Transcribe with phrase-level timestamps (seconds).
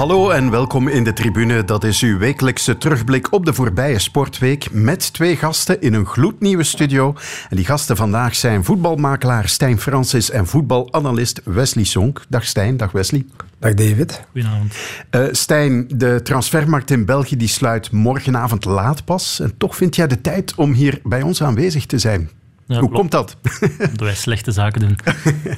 [0.00, 1.64] Hallo en welkom in de tribune.
[1.64, 6.62] Dat is uw wekelijkse terugblik op de voorbije sportweek met twee gasten in een gloednieuwe
[6.62, 7.14] studio.
[7.48, 12.24] En die gasten vandaag zijn voetbalmakelaar Stijn Francis en voetbalanalist Wesley Sonk.
[12.28, 13.24] Dag Stijn, dag Wesley.
[13.58, 14.24] Dag David.
[14.32, 14.74] Goedenavond.
[15.10, 19.40] Uh, Stijn, de transfermarkt in België die sluit morgenavond laat pas.
[19.40, 22.30] En toch vind jij de tijd om hier bij ons aanwezig te zijn.
[22.66, 22.94] hoe klopt.
[22.94, 23.36] komt dat?
[23.78, 24.98] Dat wij slechte zaken doen.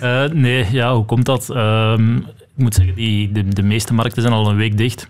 [0.02, 1.48] uh, nee, ja, hoe komt dat?
[1.50, 1.98] Uh,
[2.56, 5.06] ik moet zeggen, die, de, meeste markten zijn al een week dicht.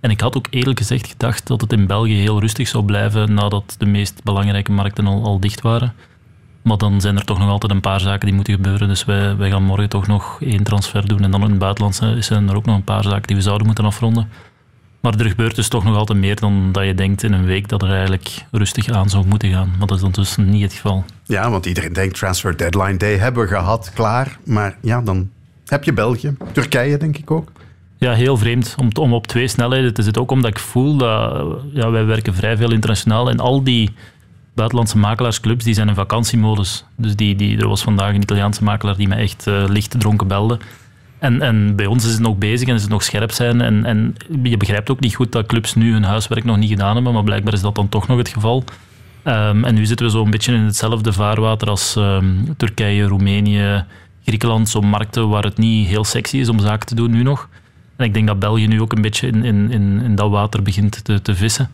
[0.00, 3.34] En ik had ook eerlijk gezegd gedacht dat het in België heel rustig zou blijven
[3.34, 5.94] nadat de meest belangrijke markten al, al dicht waren.
[6.62, 8.88] Maar dan zijn er toch nog altijd een paar zaken die moeten gebeuren.
[8.88, 11.22] Dus wij, wij gaan morgen toch nog één transfer doen.
[11.22, 13.66] En dan in het buitenland zijn er ook nog een paar zaken die we zouden
[13.66, 14.28] moeten afronden.
[15.00, 17.68] Maar er gebeurt dus toch nog altijd meer dan dat je denkt in een week
[17.68, 19.74] dat er eigenlijk rustig aan zou moeten gaan.
[19.78, 21.04] Maar dat is dan dus niet het geval.
[21.24, 24.38] Ja, want iedereen denkt transfer deadline day hebben we gehad, klaar.
[24.44, 25.30] Maar ja, dan
[25.70, 27.52] heb je België, Turkije denk ik ook.
[27.96, 30.22] Ja, heel vreemd om, om op twee snelheden te zitten.
[30.22, 33.90] Ook omdat ik voel dat ja, wij werken vrij veel internationaal en al die
[34.54, 36.84] buitenlandse makelaarsclubs die zijn in vakantiemodus.
[36.96, 40.26] Dus die, die, er was vandaag een Italiaanse makelaar die mij echt uh, licht dronken
[40.26, 40.58] belde.
[41.18, 43.60] En, en bij ons is het nog bezig en is het nog scherp zijn.
[43.60, 46.94] En, en je begrijpt ook niet goed dat clubs nu hun huiswerk nog niet gedaan
[46.94, 48.64] hebben, maar blijkbaar is dat dan toch nog het geval.
[49.24, 53.84] Um, en nu zitten we zo een beetje in hetzelfde vaarwater als um, Turkije, Roemenië,
[54.28, 54.68] Griekenland.
[54.68, 57.48] Zo'n markten waar het niet heel sexy is om zaken te doen nu nog.
[57.96, 60.62] En ik denk dat België nu ook een beetje in, in, in, in dat water
[60.62, 61.70] begint te, te vissen.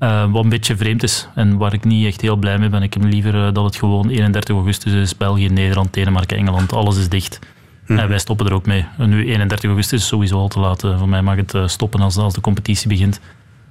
[0.00, 2.82] Uh, wat een beetje vreemd is en waar ik niet echt heel blij mee ben.
[2.82, 5.16] Ik heb liever uh, dat het gewoon 31 augustus is.
[5.16, 6.72] België, Nederland, Denemarken, Engeland.
[6.72, 7.38] Alles is dicht.
[7.86, 7.98] Hm.
[7.98, 8.86] En wij stoppen er ook mee.
[8.98, 10.84] En nu 31 augustus is sowieso al te laat.
[10.84, 13.20] Uh, voor mij mag het stoppen als, als de competitie begint.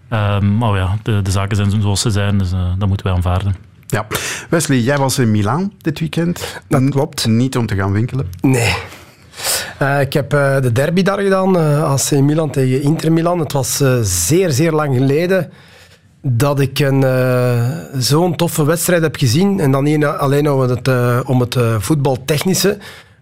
[0.09, 2.37] Ehm, maar ja, de, de, zaken zijn zoals ze zijn.
[2.37, 3.55] Dus dat moeten wij aanvaarden.
[3.91, 4.07] Ja.
[4.49, 6.61] Wesley, jij was in Milaan dit weekend.
[6.67, 7.27] Dat klopt.
[7.27, 8.29] Niet om te gaan winkelen.
[8.41, 8.73] Nee.
[9.81, 13.39] Uh, ik heb uh, de derby daar gedaan, uh, AC Milan tegen Inter Milan.
[13.39, 15.51] Het was zeer, zeer lang geleden
[16.21, 17.03] dat ik een
[18.01, 19.59] zo'n toffe wedstrijd heb gezien.
[19.59, 20.89] En dan niet alleen om het,
[21.25, 22.77] om het voetbaltechnische,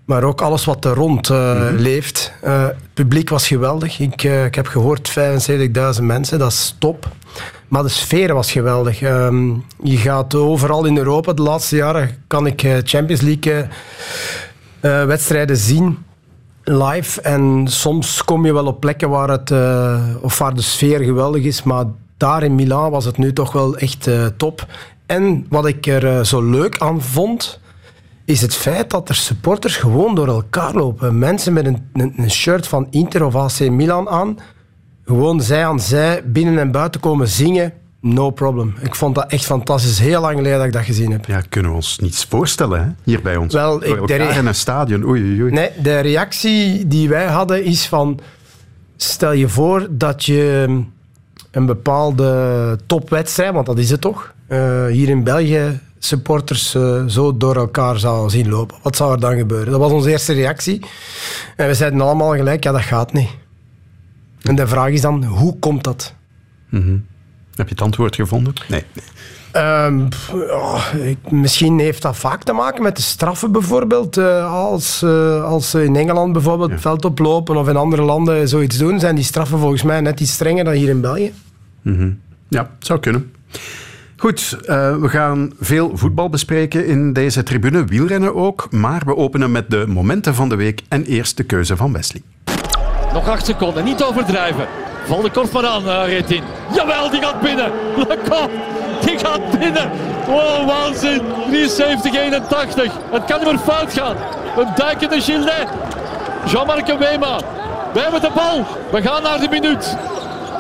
[0.06, 2.32] maar ook alles wat er rond mm leeft.
[2.42, 4.00] het publiek was geweldig.
[4.00, 5.14] Ik, ik heb gehoord
[5.98, 7.08] 75.000 mensen, dat is top.
[7.70, 9.02] Maar de sfeer was geweldig.
[9.02, 9.48] Ehm,
[9.84, 13.68] je gaat overal in Europa, de laatste jaren kan ik eh, Champions League
[14.82, 15.98] uh, wedstrijden zien
[16.64, 17.22] live.
[17.22, 19.52] En soms kom je wel op plekken waar, het,
[20.22, 21.64] of waar de sfeer geweldig is.
[21.64, 21.86] Maar
[22.18, 24.66] daar in Milaan was het nu toch wel echt top.
[25.06, 27.60] En wat ik er zo leuk aan vond,
[28.26, 31.20] is het feit dat er supporters gewoon door elkaar lopen.
[31.20, 34.38] Mensen met een, een shirt van Inter of AC Milan aan
[35.10, 37.74] gewoon zij aan zij binnen en buiten komen zingen.
[38.02, 38.76] No problem.
[38.82, 40.00] Ik vond dat echt fantastisch.
[40.00, 41.26] Heel lang geleden dat ik dat gezien heb.
[41.26, 42.90] Ja, kunnen we ons niets voorstellen hè?
[43.04, 43.54] hier bij ons.
[43.54, 45.04] Wel, ik, de in een stadion.
[45.04, 45.52] Oei, oei.
[45.52, 48.20] Nee, de reactie die wij hadden is van...
[48.98, 50.66] Stel je voor dat je
[51.52, 57.38] een bepaalde topwedstrijd, want dat is het toch, uh, hier in België supporters uh, zo
[57.38, 58.78] door elkaar zou zien lopen.
[58.82, 59.72] Wat zou er dan gebeuren?
[59.72, 60.86] Dat was onze eerste reactie.
[61.56, 63.30] En we zeiden allemaal gelijk, ja, dat gaat niet.
[64.50, 66.14] En de vraag is dan, hoe komt dat?
[66.70, 67.06] Mm
[67.56, 68.54] Heb je het antwoord gevonden?
[68.68, 68.84] Nee.
[69.56, 74.18] Um, oh, ik, misschien heeft dat vaak te maken met de straffen bijvoorbeeld.
[74.18, 76.80] Uh, als, uh, als ze in Engeland bijvoorbeeld ja.
[76.80, 80.32] veld oplopen of in andere landen zoiets doen, zijn die straffen volgens mij net iets
[80.32, 81.34] strenger dan hier in België.
[81.82, 82.20] Mm -hmm.
[82.48, 83.32] Ja, zou kunnen.
[84.16, 88.68] Goed, uh, we gaan veel voetbal bespreken in deze tribune, wielrennen ook.
[88.72, 92.22] Maar we openen met de momenten van de week en eerst de keuze van Wesley.
[93.14, 94.68] Nog acht seconden, niet overdrijven.
[95.06, 96.44] Val de kort maar aan, uh, reed in.
[96.74, 97.72] Jawel, die gaat binnen.
[98.08, 98.50] Lekker,
[99.06, 99.92] die gaat binnen.
[100.28, 101.22] Wow, waanzin.
[101.52, 102.92] 73-81.
[103.12, 104.16] Het kan niet meer fout gaan.
[104.58, 105.68] Een duikende Gillet.
[106.46, 107.40] Jean-Marc Wema.
[107.94, 108.66] Wij hebben de bal.
[108.92, 109.98] We gaan naar de minuut.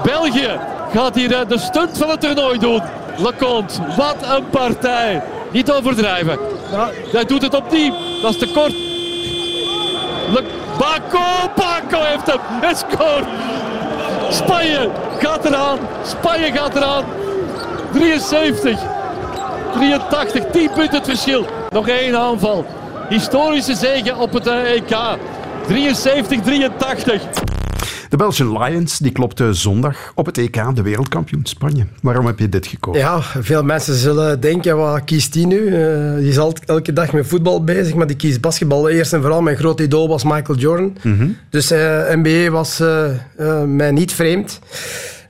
[0.03, 0.59] België
[0.93, 2.81] gaat hier uh, de stunt van het toernooi doen.
[3.17, 5.21] Leconte, wat een partij.
[5.51, 6.39] Niet overdrijven.
[6.71, 7.93] Ja, hij doet het opnieuw.
[8.21, 8.73] Dat is te kort.
[10.33, 10.43] Le
[10.79, 12.39] Baco, Baco heeft hem.
[12.41, 13.25] Hij scoort.
[14.29, 14.89] Spanje
[15.19, 15.77] gaat eraan.
[16.05, 17.03] Spanje gaat eraan.
[17.91, 18.79] 73.
[19.73, 21.45] 83, 10 punten het verschil.
[21.69, 22.65] Nog één aanval.
[23.09, 24.97] Historische zegen op het EK.
[25.67, 27.21] 73, 83.
[28.09, 31.85] De Belgian Lions die klopte zondag op het EK, de wereldkampioen Spanje.
[32.01, 33.01] Waarom heb je dit gekozen?
[33.01, 35.57] Ja, veel mensen zullen denken, wat kiest hij nu?
[35.57, 38.89] Uh, die is elke dag met voetbal bezig, maar die kiest basketbal.
[38.89, 40.97] Eerst en vooral, mijn groot idool was Michael Jordan.
[41.01, 41.37] Mm -hmm.
[41.49, 41.79] Dus uh,
[42.13, 44.59] NBA was uh, mij niet vreemd.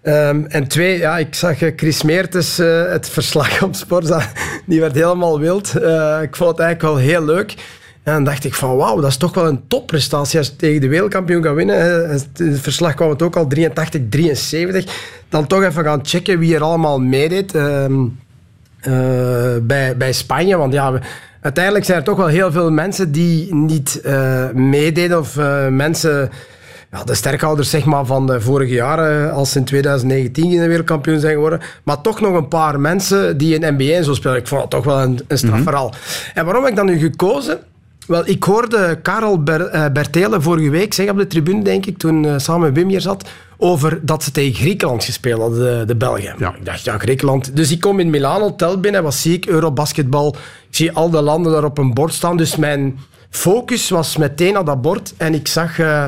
[0.04, 4.32] Um, en twee, ja, ik zag Chris Meertens uh, het verslag op Sporza
[4.66, 5.74] die werd helemaal wild.
[5.76, 7.56] Uh, ik vond het eigenlijk wel heel leuk.
[8.14, 10.88] Dan dacht ik van wauw, dat is toch wel een topprestatie als je tegen de
[10.88, 12.10] wereldkampioen kan winnen.
[12.10, 14.86] Het verslag kwam het ook al 83, 73.
[15.30, 18.06] Dan toch even gaan checken wie er allemaal meedeed uh, uh,
[19.62, 20.58] bij, bij Spanje.
[20.58, 21.00] Want ja,
[21.42, 25.20] uiteindelijk zijn er toch wel heel veel mensen die niet uh, meededen.
[25.20, 26.30] Of uh, mensen,
[26.92, 30.68] ja, de sterkhouders zeg maar, van de vorige jaren, als ze in 2019 in de
[30.68, 31.62] wereldkampioen zijn geworden.
[31.84, 34.38] Maar toch nog een paar mensen die in NBA en zo spelen.
[34.38, 35.88] Ik vond het toch wel een, een strafverhaal.
[35.88, 36.32] Mm -hmm.
[36.34, 37.60] En waarom heb ik dan nu gekozen?
[38.10, 41.98] Wel, ik hoorde Karel Ber, uh, Bertelen vorige week zeggen op de tribune, denk ik,
[41.98, 45.86] toen uh, samen met Wim hier zat, over dat ze tegen Griekenland gespeeld hadden, de,
[45.86, 46.36] de Belgen.
[46.38, 46.56] Ja.
[46.56, 47.56] Ik dacht, ja, Griekenland.
[47.56, 49.46] Dus ik kom in Milaan hotel binnen, wat zie ik?
[49.46, 50.36] Eurobasketbal.
[50.70, 52.38] Ik zie al de landen daar op een bord staan.
[52.38, 55.14] Dus mijn focus was meteen op dat bord.
[55.18, 56.06] En ik zag uh,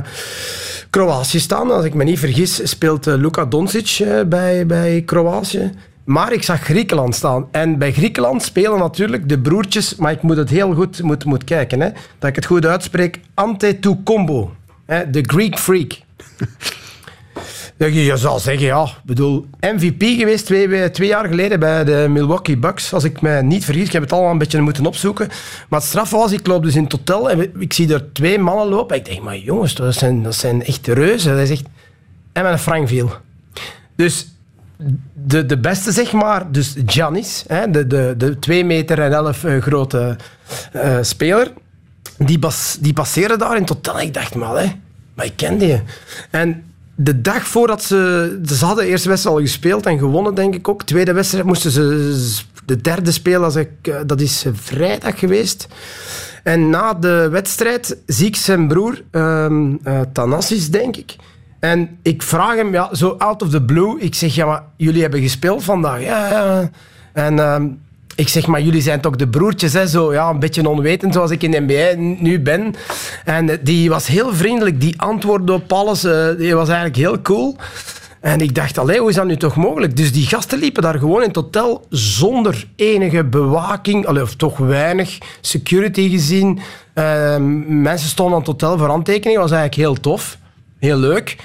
[0.89, 1.71] Kroatië staan.
[1.71, 5.71] Als ik me niet vergis, speelt Luka Doncic bij, bij Kroatië.
[6.03, 7.48] Maar ik zag Griekenland staan.
[7.51, 11.44] En bij Griekenland spelen natuurlijk de broertjes, maar ik moet het heel goed moet, moet
[11.44, 11.89] kijken, hè,
[12.19, 14.53] dat ik het goed uitspreek, Antetokounmpo,
[14.86, 15.92] hè, de Greek Freak.
[17.89, 22.94] Je zou zeggen, ja, bedoel, MVP geweest twee, twee jaar geleden bij de Milwaukee Bucks,
[22.94, 23.86] als ik me niet vergis.
[23.86, 25.27] Ik heb het allemaal een beetje moeten opzoeken.
[25.69, 28.39] Maar het straf was, ik loop dus in het hotel en ik zie er twee
[28.39, 28.95] mannen lopen.
[28.95, 31.31] Ik denk, maar jongens, dat zijn, dat zijn echt reuzen.
[31.31, 31.63] Dat is echt...
[32.33, 33.12] En met een frank viel.
[33.95, 34.27] Dus
[35.13, 39.44] de, de beste, zeg maar, dus Giannis, hè, de, de, de 2 meter en 11
[39.44, 40.16] uh, grote
[40.75, 41.54] uh, speler,
[42.18, 44.00] die, bas, die passeren daar in totaal.
[44.00, 44.72] Ik dacht, maar, hè,
[45.13, 45.81] maar ik ken die.
[46.30, 46.63] En
[46.95, 48.39] de dag voordat ze...
[48.45, 50.84] Ze hadden de eerste wedstrijd al gespeeld en gewonnen, denk ik ook.
[50.84, 52.18] Tweede wedstrijd moesten ze
[52.66, 53.44] de derde spelen.
[53.44, 53.69] Als ik,
[54.06, 55.68] dat is vrijdag geweest.
[56.44, 59.80] En na de wedstrijd zie ik zijn broer, um,
[60.13, 61.16] Thanasis, denk ik...
[61.62, 64.00] En ik vraag hem, ja, zo out of the blue.
[64.00, 66.02] Ik zeg, ja, maar jullie hebben gespeeld vandaag.
[66.02, 66.69] Ja, ja.
[67.13, 67.56] En uh,
[68.16, 69.88] ik zeg, maar jullie zijn toch de broertjes, hè?
[69.88, 72.75] Zo, ja, een beetje onwetend zoals ik in NBA nu ben.
[73.25, 74.81] En die was heel vriendelijk.
[74.81, 76.06] Die antwoordde op alles.
[76.06, 77.56] Uh, die was eigenlijk heel cool.
[78.19, 79.98] En ik dacht, allee, hoe is dat nu toch mogelijk?
[79.98, 85.18] Dus die gasten liepen daar gewoon in het hotel zonder enige bewaking, of toch weinig
[85.42, 86.60] security gezien.
[86.96, 87.36] Uh,
[87.68, 90.38] mensen stonden aan het hotel voor handtekeningen, was eigenlijk heel tof.
[90.81, 91.38] Heel leuk.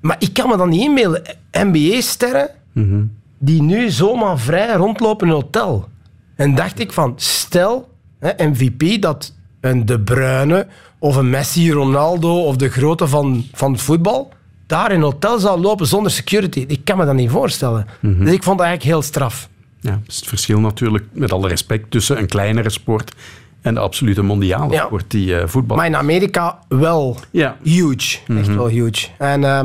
[0.00, 1.22] Maar ik kan me dan niet inbeelden.
[1.52, 3.10] NBA-sterren mm-hmm.
[3.38, 5.88] die nu zomaar vrij rondlopen in een hotel.
[6.36, 7.88] En dacht ik van, stel,
[8.18, 10.66] hè, MVP, dat een De Bruyne
[10.98, 14.32] of een Messi, Ronaldo of de grote van, van het voetbal
[14.68, 16.64] daar in een hotel zou lopen zonder security.
[16.68, 17.86] Ik kan me dat niet voorstellen.
[18.00, 18.24] Mm-hmm.
[18.24, 19.48] Dus ik vond het eigenlijk heel straf.
[19.80, 23.14] Ja, dat is het verschil natuurlijk, met alle respect, tussen een kleinere sport
[23.60, 24.84] en de absolute mondiale ja.
[24.84, 25.76] sport, die uh, voetbal.
[25.76, 27.56] Maar in Amerika wel ja.
[27.62, 28.18] huge.
[28.28, 29.06] Echt wel huge.
[29.18, 29.60] En uh,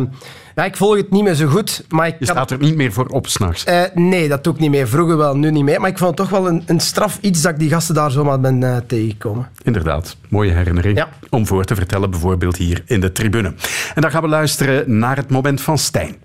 [0.56, 1.86] ja, ik volg het niet meer zo goed.
[1.90, 3.66] Maar ik Je staat er niet meer voor op s'nachts?
[3.68, 4.88] Uh, nee, dat doe ik niet meer.
[4.88, 5.80] Vroeger wel, nu niet meer.
[5.80, 8.12] Maar ik vond het toch wel een, een straf iets dat ik die gasten daar
[8.12, 9.50] zomaar ben uh, tegengekomen.
[9.64, 11.10] Inderdaad, mooie herinnering ja.
[11.30, 13.54] om voor te vertellen, bijvoorbeeld hier in de tribune.
[13.96, 16.16] En dan gaan we luisteren naar het moment van Stijn.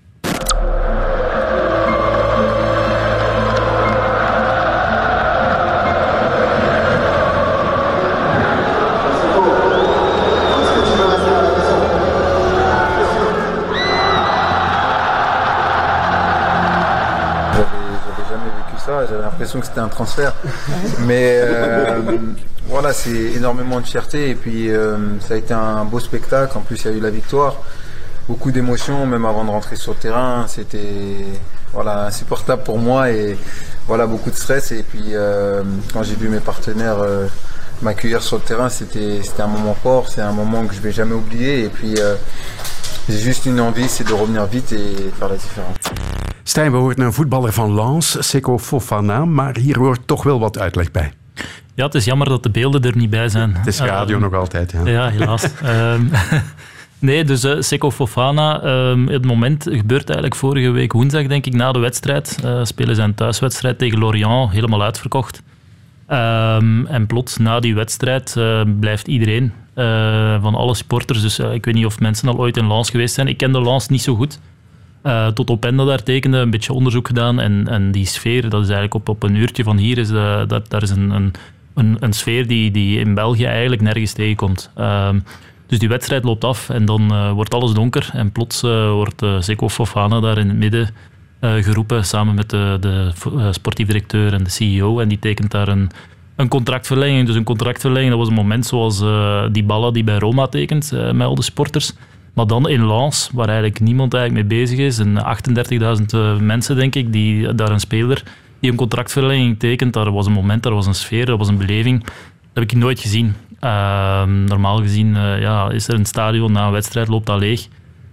[19.55, 20.33] L'impression que c'était un transfert.
[21.01, 22.01] Mais euh,
[22.67, 24.29] voilà, c'est énormément de fierté.
[24.29, 26.57] Et puis euh, ça a été un beau spectacle.
[26.57, 27.55] En plus, il y a eu la victoire.
[28.27, 30.45] Beaucoup d'émotions, même avant de rentrer sur le terrain.
[30.47, 31.25] C'était
[31.73, 33.37] voilà, insupportable pour moi et
[33.87, 34.71] voilà, beaucoup de stress.
[34.71, 36.99] Et puis euh, quand j'ai vu mes partenaires
[37.81, 40.09] m'accueillir sur le terrain, c'était un moment fort.
[40.09, 41.63] C'est un moment que je vais jamais oublier.
[41.63, 41.95] Et puis
[43.09, 45.75] j'ai juste une envie, c'est de revenir vite et faire la différence.
[46.49, 50.59] Stijn, we hoorden een voetballer van Lens, Seko Fofana, maar hier hoort toch wel wat
[50.59, 51.11] uitleg bij.
[51.75, 53.55] Ja, het is jammer dat de beelden er niet bij zijn.
[53.55, 54.85] Het is radio uh, nog altijd, ja.
[54.85, 55.47] Ja, helaas.
[55.65, 56.11] um,
[56.99, 61.53] nee, dus uh, Seko Fofana, um, het moment gebeurt eigenlijk vorige week woensdag, denk ik,
[61.53, 62.37] na de wedstrijd.
[62.45, 65.41] Uh, spelen zijn thuiswedstrijd tegen Lorient, helemaal uitverkocht.
[66.07, 69.51] En plots, na die wedstrijd, uh, blijft iedereen
[70.41, 73.27] van alle supporters, dus ik weet niet of mensen al ooit in Lens geweest zijn.
[73.27, 74.39] Ik ken de Lens niet zo goed.
[75.03, 77.39] Uh, tot Openda daar tekende, een beetje onderzoek gedaan.
[77.39, 80.43] En, en die sfeer, dat is eigenlijk op, op een uurtje van hier, is de,
[80.47, 81.33] dat, daar is een,
[81.73, 84.71] een, een, sfeer die, die in België eigenlijk nergens tegenkomt.
[84.77, 85.09] Uh,
[85.67, 88.09] dus die wedstrijd loopt af en dan uh, wordt alles donker.
[88.13, 90.89] En plots wordt uh, Fofana daar in het midden
[91.41, 93.11] geroepen, samen met de, de
[93.51, 94.99] sportief directeur en de CEO.
[94.99, 95.89] En die tekent daar een,
[96.35, 97.25] een contractverlenging.
[97.25, 99.03] Dus een contractverlenging, dat was een moment zoals
[99.51, 101.93] die Balla die bij Roma tekent, met al de sporters.
[102.33, 105.17] Maar dan in Lens, waar eigenlijk niemand eigenlijk mee bezig is, en
[106.39, 108.23] 38.000 mensen denk ik, die daar een speler
[108.59, 109.93] die een contractverlenging tekent.
[109.93, 112.03] Daar was een moment, daar was een sfeer, dat was een beleving.
[112.03, 112.13] Dat
[112.53, 113.35] heb ik nooit gezien.
[113.59, 117.67] Ehm, normaal gezien uh, ja, is er een stadion na een wedstrijd, loopt dat leeg.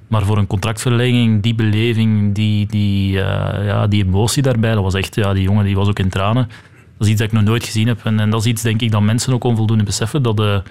[0.08, 3.22] Maar voor een contractverlenging, die beleving, die, die, uh,
[3.64, 6.48] ja, die emotie daarbij, dat was echt, ja, die jongen die was ook in tranen.
[6.98, 8.04] Dat is iets dat ik nog nooit gezien heb.
[8.04, 10.22] En, en dat is iets, denk ik, dat mensen ook onvoldoende beseffen.
[10.22, 10.62] Dat de,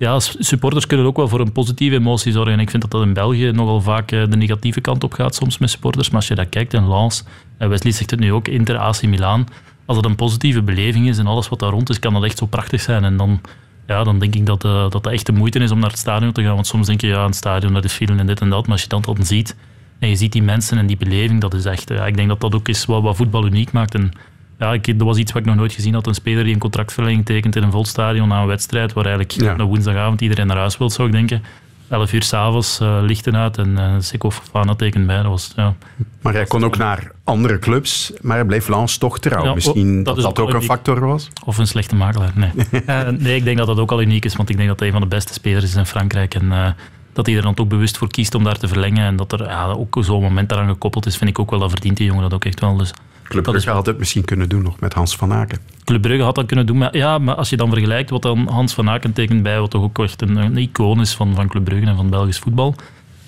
[0.00, 2.52] ja, supporters kunnen ook wel voor een positieve emotie zorgen.
[2.52, 5.34] En ik vind dat dat in België nogal vaak eh, de negatieve kant op gaat
[5.34, 6.08] soms met supporters.
[6.08, 7.24] Maar als je dat kijkt in Lens,
[7.58, 9.48] en Wesley zegt het nu ook, Inter, AC Milan.
[9.84, 12.38] Als dat een positieve beleving is en alles wat daar rond is, kan dat echt
[12.38, 13.04] zo prachtig zijn.
[13.04, 13.40] En dan,
[13.86, 16.32] ja, dan denk ik dat, uh, dat echt de moeite is om naar het stadion
[16.32, 16.54] te gaan.
[16.54, 18.62] Want soms denk je, ja, een stadion, dat is veel en dit en dat.
[18.62, 19.56] Maar als je dat dan ziet
[19.98, 21.88] en je ziet die mensen en die beleving, dat is echt...
[21.88, 23.94] Ja, ik denk dat dat ook is wat, wat voetbal uniek maakt.
[23.94, 24.12] En
[24.60, 26.06] ja, ik, dat was iets wat ik nog nooit gezien had.
[26.06, 29.40] Een speler die een contractverlenging tekent in een vol stadion na een wedstrijd, waar eigenlijk
[29.58, 29.64] ja.
[29.64, 31.42] woensdagavond iedereen naar huis wil, zou ik denken.
[31.88, 35.16] 11 uur s'avonds, uh, lichten uit en uh, Sikko Fofana tekent bij.
[35.16, 35.74] Dat was, ja.
[36.20, 39.44] Maar hij kon ook naar andere clubs, maar hij bleef Lans toch trouw.
[39.44, 41.28] Ja, Misschien dat, dat, dat ook, een factor was?
[41.44, 42.50] Of een slechte makelaar, nee.
[42.86, 44.88] uh, nee, ik denk dat dat ook al uniek is, want ik denk dat hij
[44.88, 46.34] een van de beste spelers is in Frankrijk.
[46.34, 46.74] En
[47.12, 49.04] dat hij er dan ook bewust voor kiest om daar te verlengen.
[49.04, 51.70] En dat er ja, ook zo'n moment daaraan gekoppeld is, vind ik ook wel, dat
[51.70, 52.76] verdient die jongen dat ook echt wel.
[52.76, 52.92] Dus
[53.30, 53.74] Club Brugge is...
[53.74, 55.58] had het misschien kunnen doen nog met Hans van Aken.
[55.84, 56.78] Club Brugge had dat kunnen doen.
[56.78, 59.70] Maar, ja, maar als je dan vergelijkt wat dan Hans van Aken tekent bij, wat
[59.70, 62.74] toch ook echt een, een icoon is van, van Club Brugge en van Belgisch voetbal.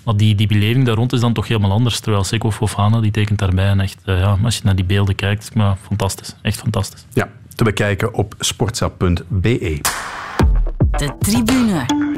[0.04, 2.00] Maar die, die beleving daar rond is dan toch helemaal anders.
[2.00, 3.68] Terwijl Seko Fofana, die tekent daarbij.
[3.68, 6.37] En echt, uh, ja, als je naar die beelden kijkt, maar fantastisch.
[6.42, 7.04] Echt fantastisch.
[7.12, 9.80] Ja, te bekijken op sportsa.be.
[10.90, 12.12] De tribune.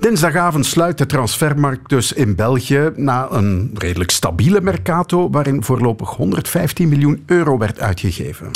[0.00, 6.88] Dinsdagavond sluit de transfermarkt dus in België na een redelijk stabiele mercato waarin voorlopig 115
[6.88, 8.50] miljoen euro werd uitgegeven.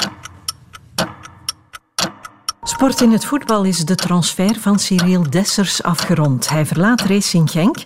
[2.67, 6.49] Sport in het voetbal is de transfer van Cyril Dessers afgerond.
[6.49, 7.77] Hij verlaat Racing Genk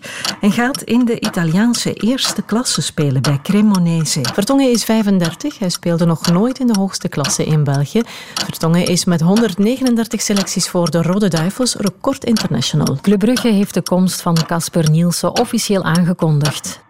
[0.40, 4.20] en gaat in de Italiaanse eerste klasse spelen bij Cremonese.
[4.32, 5.58] Vertongen is 35.
[5.58, 8.02] Hij speelde nog nooit in de hoogste klasse in België.
[8.34, 12.98] Vertongen is met 139 selecties voor de Rode Duivels record international.
[13.00, 16.86] Club Brugge heeft de komst van Casper Nielsen officieel aangekondigd.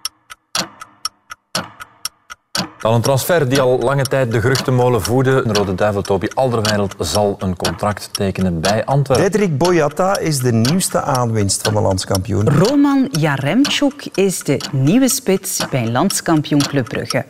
[2.95, 5.43] Een transfer die al lange tijd de geruchtenmolen voedde.
[5.47, 9.27] De Rode Duivel Toby Alderweireld zal een contract tekenen bij Antwerpen.
[9.27, 12.51] Frederik Boyata is de nieuwste aanwinst van de landskampioen.
[12.51, 17.25] Roman Jaremchuk is de nieuwe spits bij landskampioen Club Brugge.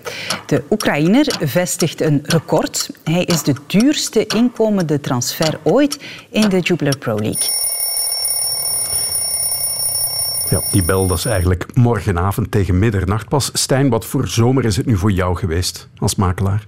[0.47, 2.91] De Oekraïner vestigt een record.
[3.05, 5.99] Hij is de duurste inkomende transfer ooit
[6.31, 7.68] in de Jubiler Pro League.
[10.51, 13.51] Ja, die bel dat is eigenlijk morgenavond tegen middernacht pas.
[13.53, 16.65] Stijn, wat voor zomer is het nu voor jou geweest als makelaar?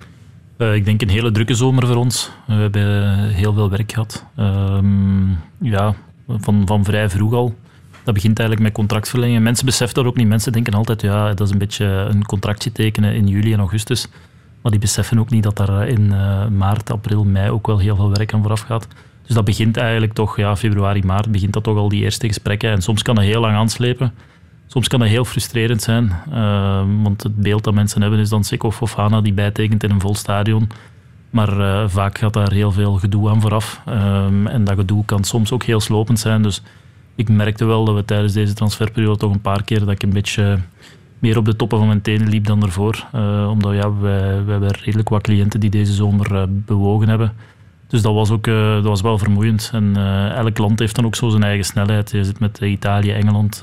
[0.58, 2.30] Uh, ik denk een hele drukke zomer voor ons.
[2.46, 4.24] We hebben heel veel werk gehad.
[4.38, 4.78] Uh,
[5.60, 5.94] ja,
[6.28, 7.54] van, van vrij vroeg al.
[8.04, 9.42] Dat begint eigenlijk met contractverlengingen.
[9.42, 10.28] Mensen beseffen dat ook niet.
[10.28, 14.08] Mensen denken altijd, ja, dat is een beetje een contractje tekenen in juli en augustus.
[14.62, 17.96] Maar die beseffen ook niet dat daar in uh, maart, april, mei ook wel heel
[17.96, 18.86] veel werk aan vooraf gaat.
[19.30, 22.70] Dus dat begint eigenlijk toch, ja, februari, maart, begint dat toch al die eerste gesprekken.
[22.70, 24.14] En soms kan dat heel lang aanslepen.
[24.66, 26.12] Soms kan dat heel frustrerend zijn.
[26.32, 30.00] Uh, want het beeld dat mensen hebben is dan Seko Fofana die bijtekent in een
[30.00, 30.68] vol stadion.
[31.30, 33.82] Maar uh, vaak gaat daar heel veel gedoe aan vooraf.
[33.88, 36.42] Um, en dat gedoe kan soms ook heel slopend zijn.
[36.42, 36.62] Dus
[37.14, 40.12] ik merkte wel dat we tijdens deze transferperiode toch een paar keer dat ik een
[40.12, 40.58] beetje
[41.18, 43.06] meer op de toppen van mijn tenen liep dan ervoor.
[43.48, 47.32] Omdat ja, wij hebben redelijk wat cliënten die deze zomer bewogen hebben.
[47.90, 49.70] Dus dat was ook uh, dat was wel vermoeiend.
[49.72, 52.10] En uh, elk land heeft dan ook zo zijn eigen snelheid.
[52.10, 53.62] Je zit met Italië, Engeland,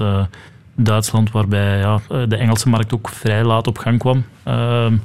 [0.75, 4.25] Duitsland, waarbij ja, de Engelse markt ook vrij laat op gang kwam.
[4.43, 4.97] Ehm,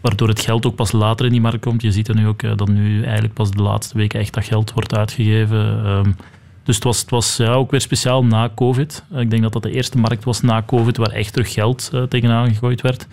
[0.00, 1.82] waardoor het geld ook pas later in die markt komt.
[1.82, 4.72] Je ziet er nu ook dat nu eigenlijk pas de laatste weken echt dat geld
[4.72, 5.86] wordt uitgegeven.
[5.86, 6.16] Um,
[6.62, 9.04] dus het was, het was ja, ook weer speciaal na COVID.
[9.16, 12.48] Ik denk dat dat de eerste markt was na COVID waar echt terug geld tegenaan
[12.48, 13.06] gegooid werd.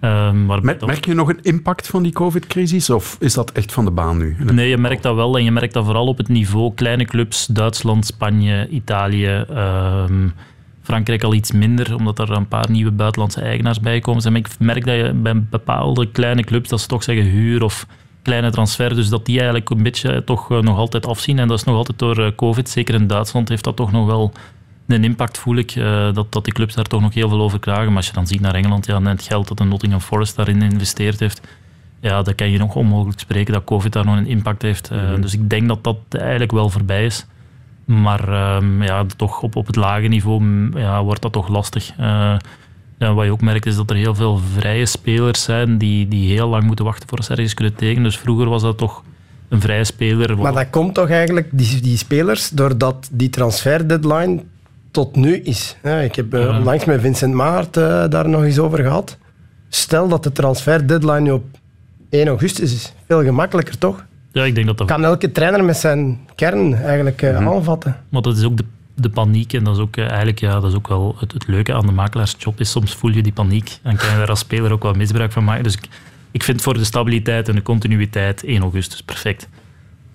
[0.00, 3.90] Um, merk je nog een impact van die COVID-crisis of is dat echt van de
[3.90, 4.36] baan nu?
[4.52, 7.46] Nee, je merkt dat wel en je merkt dat vooral op het niveau kleine clubs,
[7.46, 9.44] Duitsland, Spanje, Italië,
[10.08, 10.32] um,
[10.82, 14.32] Frankrijk al iets minder, omdat er een paar nieuwe buitenlandse eigenaars bij komen.
[14.32, 17.86] Maar ik merk dat je bij bepaalde kleine clubs, dat ze toch zeggen huur of
[18.22, 21.38] kleine transfer, dus dat die eigenlijk een beetje toch eh, nog altijd afzien.
[21.38, 24.06] En dat is nog altijd door eh, COVID, zeker in Duitsland heeft dat toch nog
[24.06, 24.32] wel
[24.92, 27.58] een impact voel ik uh, dat, dat die clubs daar toch nog heel veel over
[27.58, 27.86] klagen.
[27.86, 30.60] Maar als je dan ziet naar Engeland, ja, het geld dat de Nottingham Forest daarin
[30.60, 31.40] geïnvesteerd heeft,
[32.00, 34.90] ja, dan kan je nog onmogelijk spreken dat COVID daar nog een impact heeft.
[34.92, 37.26] Uh, Dus ik denk dat dat eigenlijk wel voorbij is.
[37.84, 41.92] Maar uh, ja, toch op, op het lage niveau ja, wordt dat toch lastig.
[42.00, 42.36] Uh,
[42.98, 46.32] ja, wat je ook merkt is dat er heel veel vrije spelers zijn die, die
[46.32, 48.02] heel lang moeten wachten voor ze ergens kunnen tekenen.
[48.02, 49.02] Dus vroeger was dat toch
[49.48, 50.38] een vrije speler.
[50.38, 54.42] Maar dat komt toch eigenlijk, die, die spelers, doordat die transfer deadline
[54.90, 55.76] tot nu is.
[56.02, 59.18] ik heb uh, onlangs met Vincent Maart uh, daar nog eens over gehad.
[59.68, 61.44] Stel dat de transfer deadline nu op
[62.10, 64.04] 1 augustus is veel gemakkelijker, toch?
[64.32, 64.86] Ja, ik denk dat dat...
[64.86, 67.96] Kan elke trainer met zijn kern eigenlijk uh, aanvatten.
[68.08, 70.76] Maar dat is ook de, de paniek en dat is ook eigenlijk ja, dat is
[70.76, 73.96] ook wel het, het leuke aan de makelaarsjob is soms voel je die paniek en
[73.96, 75.64] kan je daar als speler ook wel misbruik van maken.
[75.64, 75.88] Dus ik,
[76.30, 79.48] ik vind voor de stabiliteit en de continuïteit 1 augustus perfect.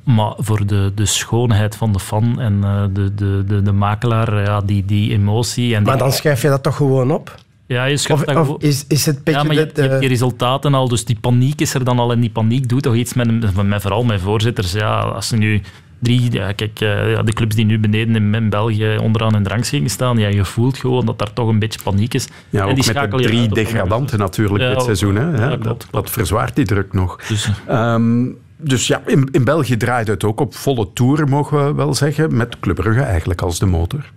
[0.06, 4.42] Maar voor de, de schoonheid van de fan en uh, de, de, de, de makelaar,
[4.42, 5.76] ja, die, die emotie...
[5.76, 5.88] En die...
[5.88, 7.36] Maar dan schrijf je dat toch gewoon op?
[7.68, 10.74] Ja, je of, dat of is, is het ja, maar je, je, hebt die resultaten
[10.74, 12.12] al, dus die paniek is er dan al.
[12.12, 14.72] En die paniek doet toch iets met, met vooral met voorzitters.
[14.72, 15.62] Ja, als ze nu
[16.00, 19.50] drie, ja, kijk, uh, de clubs die nu beneden in, in België onderaan in de
[19.50, 22.28] rangschiking staan, ja, je voelt gewoon dat daar toch een beetje paniek is.
[22.50, 25.16] Ja, en ook die met de drie degradanten natuurlijk ja, dit seizoen.
[25.16, 25.24] Hè?
[25.24, 27.22] Ja, dat, klopt, dat verzwaart die druk nog.
[27.28, 31.74] Dus, um, dus ja, in, in België draait het ook op volle toeren, mogen we
[31.74, 34.12] wel zeggen, met Club Brugge eigenlijk als de motor.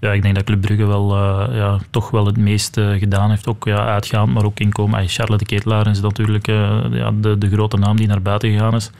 [0.00, 3.46] Ja, ik denk dat Club Brugge wel, uh, ja, toch wel het meeste gedaan heeft.
[3.46, 4.98] Ook ja, uitgaand, maar ook inkomen.
[4.98, 8.50] Ay, Charlotte de Ketelaar is natuurlijk uh, ja, de, de grote naam die naar buiten
[8.50, 8.90] gegaan is.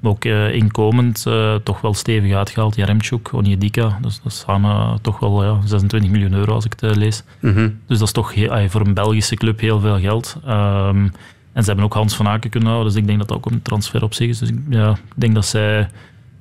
[0.00, 1.26] Maar ook inkomend
[1.62, 2.76] toch wel stevig uitgehaald.
[2.76, 6.96] Jaremchuk, Onyedika, dus dat is samen toch wel ja, 26 miljoen euro als ik het
[6.96, 7.24] lees.
[7.40, 7.78] Mm -hmm.
[7.86, 10.36] Dus dat is toch heel, ay, voor een Belgische club heel veel geld.
[10.48, 11.12] Um,
[11.52, 13.46] en ze hebben ook Hans van Aken kunnen houden, dus ik denk dat dat ook
[13.46, 14.38] een transfer op zich is.
[14.38, 15.88] Dus ik, ja, ik denk dat zij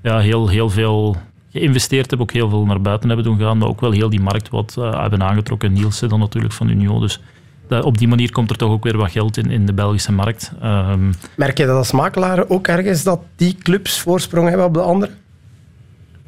[0.03, 1.17] ja, heel, heel veel
[1.51, 4.21] geïnvesteerd hebben, ook heel veel naar buiten hebben doen gaan, maar ook wel heel die
[4.21, 5.73] markt wat uh, hebben aangetrokken.
[5.73, 6.99] Nielsen dan natuurlijk van Union.
[6.99, 7.21] Dus
[7.67, 10.11] dat, op die manier komt er toch ook weer wat geld in, in de Belgische
[10.11, 10.51] markt.
[10.63, 14.81] Um, Merk je dat als makelaar ook ergens dat die clubs voorsprong hebben op de
[14.81, 15.11] andere?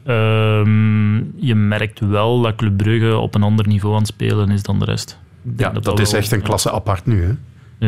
[0.07, 4.63] Um, je merkt wel dat Club Brugge op een ander niveau aan het spelen is
[4.63, 5.19] dan de rest.
[5.57, 7.31] Ja, dat, dat is echt een klasse apart nu, hè?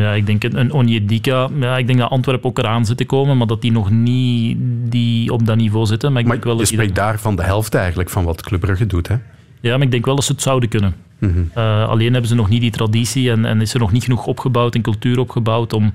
[0.00, 1.48] Ja, ik denk een, een Onyedika.
[1.60, 4.56] Ja, ik denk dat Antwerpen ook eraan zit te komen, maar dat die nog niet
[4.90, 6.12] die op dat niveau zitten.
[6.12, 8.42] Maar, ik maar denk wel je dat spreekt daar van de helft eigenlijk van wat
[8.42, 9.16] Club Brugge doet, hè?
[9.60, 10.94] Ja, maar ik denk wel dat ze het zouden kunnen.
[11.18, 11.50] Mm -hmm.
[11.56, 14.26] uh, alleen hebben ze nog niet die traditie en, en, is er nog niet genoeg
[14.26, 15.92] opgebouwd en cultuur opgebouwd om,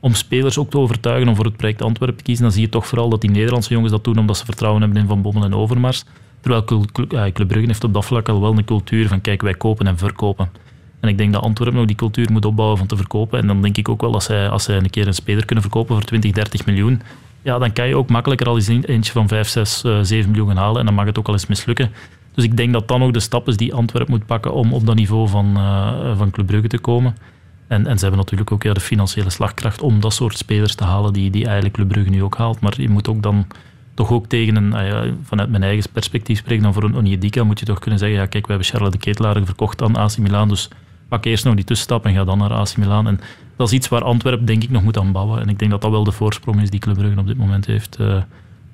[0.00, 2.44] om spelers ook te overtuigen om voor het project Antwerpen te kiezen.
[2.44, 5.00] Dan zie je toch vooral dat die Nederlandse jongens dat doen omdat ze vertrouwen hebben
[5.00, 6.04] in Van Bommel en Overmars.
[6.40, 6.64] Terwijl
[7.32, 9.98] Club Brugge heeft op dat vlak al wel een cultuur van kijk, wij kopen en
[9.98, 10.50] verkopen.
[11.02, 13.38] En ik denk dat Antwerpen nog die cultuur moet opbouwen van te verkopen.
[13.38, 15.64] En dan denk ik ook wel dat zij, als zij een keer een speler kunnen
[15.64, 17.02] verkopen voor 20, 30 miljoen,
[17.42, 20.56] ja, dan kan je ook makkelijker al eens eentje van 5, 6, uh, 7 miljoen
[20.56, 20.80] halen.
[20.80, 21.90] En dan mag het ook al eens mislukken.
[22.34, 24.86] Dus ik denk dat dan ook de stap is die Antwerpen moet pakken om op
[24.86, 27.16] dat niveau van, uh, van Club Brugge te komen.
[27.66, 30.84] En, en ze hebben natuurlijk ook ja, de financiële slagkracht om dat soort spelers te
[30.84, 32.60] halen die, die eigenlijk Club Brugge nu ook haalt.
[32.60, 33.46] Maar je moet ook dan
[33.94, 37.58] toch ook tegen een, uh, vanuit mijn eigen perspectief spreken, dan voor een Onyedika moet
[37.58, 40.48] je toch kunnen zeggen, ja kijk, we hebben Charles de Ketelaar verkocht aan AC Milan,
[40.48, 40.68] dus
[41.12, 43.06] pak eerst nog die tussenstap en ga dan naar AC Milan.
[43.06, 43.20] En
[43.56, 45.40] dat is iets waar Antwerpen denk ik nog moet aan bouwen.
[45.40, 47.66] En ik denk dat dat wel de voorsprong is die Club Brugge op dit moment
[47.66, 47.98] heeft.
[48.00, 48.22] Uh,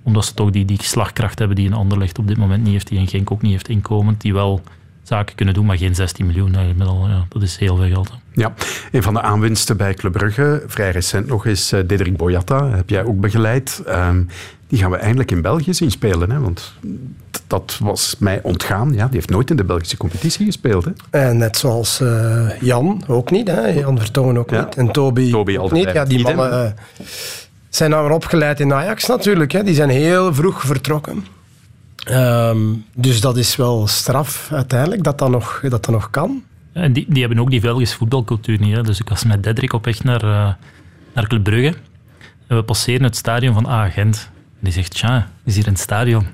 [0.02, 2.88] omdat ze toch die, die slagkracht hebben die een Anderlecht op dit moment niet heeft,
[2.88, 4.60] die een Genk ook niet heeft inkomend, die wel
[5.08, 6.56] zaken kunnen doen, maar geen 16 miljoen.
[6.80, 8.10] Al, ja, dat is heel veel geld.
[8.32, 8.54] Ja,
[8.92, 12.68] een van de aanwinsten bij Club Brugge, vrij recent nog, is uh, Diederik Boyata.
[12.68, 13.82] Heb jij ook begeleid.
[13.88, 14.28] Um,
[14.68, 16.30] die gaan we eindelijk in België zien spelen.
[16.30, 16.40] Hè?
[16.40, 16.72] Want
[17.46, 18.92] dat was mij ontgaan.
[18.92, 20.84] Ja, die heeft nooit in de Belgische competitie gespeeld.
[20.84, 20.90] Hè?
[21.10, 23.48] En net zoals uh, Jan ook niet.
[23.48, 23.66] Hè?
[23.66, 24.64] Jan Vertongen ook ja.
[24.64, 24.76] niet.
[24.76, 25.92] En Toby, Toby ook niet.
[25.92, 27.06] Ja, die mannen uh,
[27.68, 29.52] zijn nou opgeleid in Ajax natuurlijk.
[29.52, 29.62] Hè?
[29.62, 31.24] Die zijn heel vroeg vertrokken.
[32.10, 36.42] Um, dus dat is wel straf uiteindelijk dat dat nog, dat dat nog kan.
[36.72, 38.76] En die, die hebben ook die Belgische voetbalcultuur niet.
[38.76, 38.82] Hè?
[38.82, 40.52] Dus ik was met Dedrick op weg naar, uh,
[41.14, 41.48] naar Club.
[41.48, 44.30] En we passeren het stadion van A-Gent.
[44.34, 46.26] En die zegt, tja, is hier het stadion.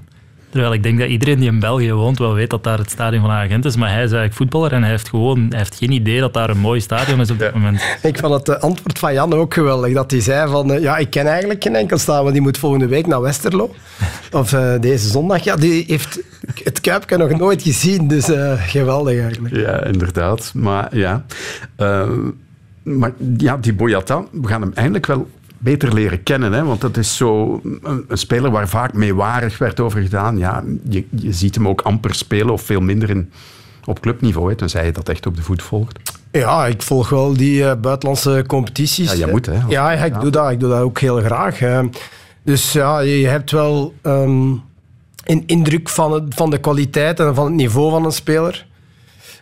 [0.55, 3.23] Terwijl ik denk dat iedereen die in België woont wel weet dat daar het stadion
[3.23, 3.77] van Agent is.
[3.77, 6.51] Maar hij is eigenlijk voetballer en hij heeft gewoon hij heeft geen idee dat daar
[6.51, 7.59] een mooi stadion is op dit ja.
[7.59, 7.83] moment.
[8.03, 9.95] Ik vond het antwoord van Jan ook geweldig.
[9.95, 12.23] Dat hij zei van, uh, ja, ik ken eigenlijk geen enkel stadion.
[12.23, 13.75] Want die moet volgende week naar Westerlo.
[14.33, 15.45] Of uh, deze zondag.
[15.45, 16.21] Ja, die heeft
[16.65, 18.09] het Kuipje nog nooit gezien.
[18.09, 19.57] Dus uh, geweldig eigenlijk.
[19.57, 20.51] Ja, inderdaad.
[20.55, 21.25] Maar ja...
[22.83, 25.29] maar ja, die Boyata, we gaan hem eindelijk wel
[25.65, 26.53] beter leren kennen.
[26.53, 26.65] Hè?
[26.65, 30.39] Want dat is zo een, een, speler waar vaak meewarig werd over gedaan.
[30.39, 33.31] Ja, je, je ziet hem ook amper spelen of veel minder in,
[33.85, 34.51] op clubniveau.
[34.51, 35.99] Hè, tenzij je dat echt op de voet volgt.
[36.33, 39.13] Ja, ik volg wel die uh, buitenlandse competities.
[39.13, 39.59] Ja, je moet hè.
[39.69, 41.59] Ja, ja, ik, doe dat, ik doe dat ook heel graag.
[41.59, 41.83] Hè.
[42.43, 44.63] Dus ja, je hebt wel um,
[45.25, 48.67] een indruk van, het, van de kwaliteit en van het niveau van een speler.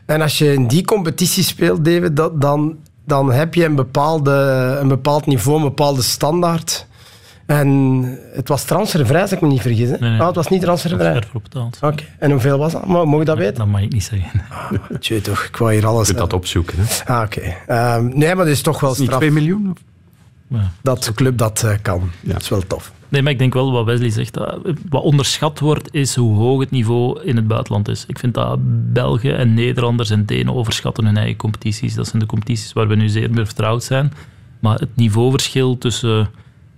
[0.06, 4.32] En als je in die competitie speelt, David, dat, dan dan heb je een, bepaalde,
[4.80, 6.86] een bepaald niveau, een bepaalde standaard.
[7.46, 9.88] En het was transfervrij, als ik me niet vergis.
[9.88, 9.96] Hè?
[9.98, 10.20] Nee, nee.
[10.20, 11.10] Oh, het was niet transfervrij?
[11.10, 11.76] Transfer betaald.
[11.76, 11.86] Oké.
[11.86, 12.08] Okay.
[12.18, 12.86] En hoeveel was dat?
[12.86, 13.54] Mag ik dat weten?
[13.54, 14.42] Dat mag ik niet zeggen.
[14.50, 16.08] Ah, tjie, toch, ik wou hier alles...
[16.08, 16.78] Je kunt dat opzoeken.
[16.78, 17.12] Hè?
[17.12, 17.54] Ah, oké.
[17.66, 17.96] Okay.
[17.96, 19.08] Um, nee, maar dat is toch wel straf.
[19.08, 19.70] Niet 2 miljoen?
[19.70, 19.78] Of?
[20.52, 20.72] Ja.
[20.82, 22.10] Dat de club dat uh, kan.
[22.20, 22.32] Ja.
[22.32, 22.92] Dat is wel tof.
[23.08, 24.38] Nee, maar ik denk wel wat Wesley zegt.
[24.88, 28.04] Wat onderschat wordt, is hoe hoog het niveau in het buitenland is.
[28.06, 28.58] Ik vind dat
[28.92, 31.94] Belgen en Nederlanders en Denen overschatten hun eigen competities.
[31.94, 34.12] Dat zijn de competities waar we nu zeer meer vertrouwd zijn.
[34.60, 36.30] Maar het niveauverschil tussen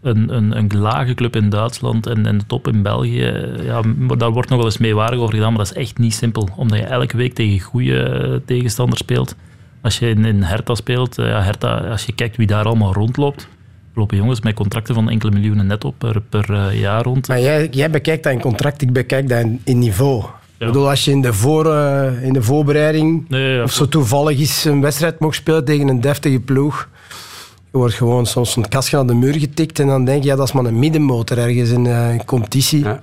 [0.03, 3.83] een, een, een lage club in Duitsland en, en de top in België, ja,
[4.17, 6.49] daar wordt nog wel eens meewarig over gedaan, maar dat is echt niet simpel.
[6.57, 9.35] Omdat je elke week tegen goede eh, tegenstanders speelt.
[9.83, 12.93] Als je in, in Hertha speelt, eh, ja, Hertha, als je kijkt wie daar allemaal
[12.93, 13.49] rondloopt,
[13.95, 17.29] lopen jongens met contracten van enkele miljoenen netto per, per uh, jaar rond.
[17.29, 20.23] Maar jij, jij bekijkt dat in contract, ik bekijk dat in, in niveau.
[20.23, 20.67] Ja.
[20.67, 23.89] Ik bedoel, als je in de, voor, uh, in de voorbereiding Nee, ja, of zo
[23.89, 26.89] toevallig eens een wedstrijd mocht spelen tegen een deftige ploeg,
[27.71, 30.37] je wordt gewoon soms een kastje aan de muur getikt en dan denk je, ja,
[30.37, 32.85] dat is maar een middenmotor ergens in uh, een competitie.
[32.85, 33.01] Ja.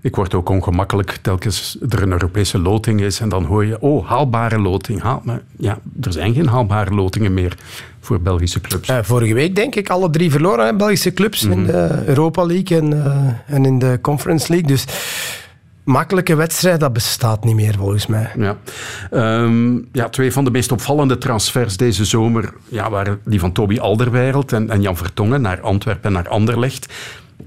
[0.00, 4.08] Ik word ook ongemakkelijk telkens er een Europese loting is en dan hoor je, oh,
[4.08, 5.00] haalbare loting.
[5.00, 7.56] Haal, maar ja, er zijn geen haalbare lotingen meer
[8.02, 8.88] voor Belgische clubs.
[8.88, 11.60] Uh, vorige week denk ik alle drie verloren, hè, Belgische clubs, mm -hmm.
[11.60, 14.68] in de Europa League en, uh, en in de Conference League.
[14.68, 14.84] Dus
[15.84, 18.30] makkelijke wedstrijd, dat bestaat niet meer volgens mij.
[18.38, 18.56] Ja.
[19.42, 23.78] Um, ja, twee van de meest opvallende transfers deze zomer ja, waren die van Toby
[23.78, 26.92] Alderweireld en, en Jan Vertongen naar Antwerpen en naar Anderlecht.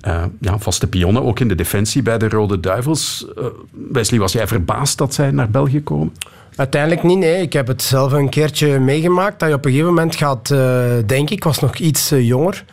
[0.08, 3.26] Uh, ja, vaste pionnen, ook in de defensie bij de Rode Duivels.
[3.38, 3.46] Uh,
[3.91, 6.13] Wesley, was jij verbaasd dat zij naar België komen?
[6.56, 7.41] Uiteindelijk niet, nee.
[7.41, 9.39] Ik heb het zelf een keertje meegemaakt.
[9.39, 10.60] Dat je op een gegeven moment gaat uh,
[11.06, 12.65] denken, ik was nog iets jonger,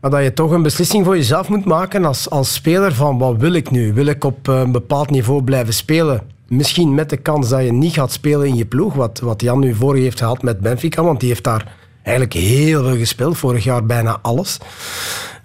[0.00, 3.36] maar dat je toch een beslissing voor jezelf moet maken als, als speler van wat
[3.36, 3.92] wil ik nu?
[3.92, 6.20] Wil ik op een bepaald niveau blijven spelen?
[6.48, 9.58] Misschien met de kans dat je niet gaat spelen in je ploeg, wat, wat Jan
[9.58, 13.64] nu vorig heeft gehad met Benfica, want die heeft daar eigenlijk heel veel gespeeld, vorig
[13.64, 14.58] jaar bijna alles.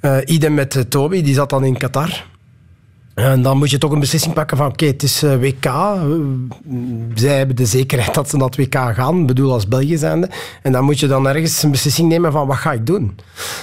[0.02, 2.26] Uh, idem met Toby, die zat dan in Qatar.
[3.13, 5.71] En dan moet je toch een beslissing pakken van oké, het is uh, WK.
[7.15, 10.30] Zij hebben de zekerheid dat ze naar het WK gaan, ik bedoel als België zijnde.
[10.62, 13.15] En dan moet je dan ergens een beslissing nemen van wat ga ik doen?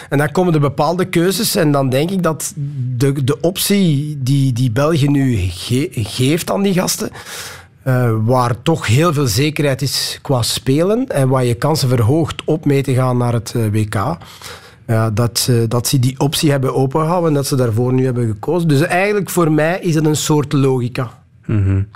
[0.08, 2.52] En dan komen er bepaalde keuzes en dan denk ik dat
[2.96, 7.10] de, de optie die, die België nu ge geeft aan die gasten,
[8.24, 12.82] waar toch heel veel zekerheid is qua spelen en waar je kansen verhoogt op mee
[12.82, 14.18] te gaan naar het WK
[14.90, 18.26] ja, dat, uh, dat ze die optie hebben opengehouden en dat ze daarvoor nu hebben
[18.26, 18.68] gekozen.
[18.68, 21.10] Dus eigenlijk voor mij is het een soort logica.
[21.46, 21.88] Mm -hmm.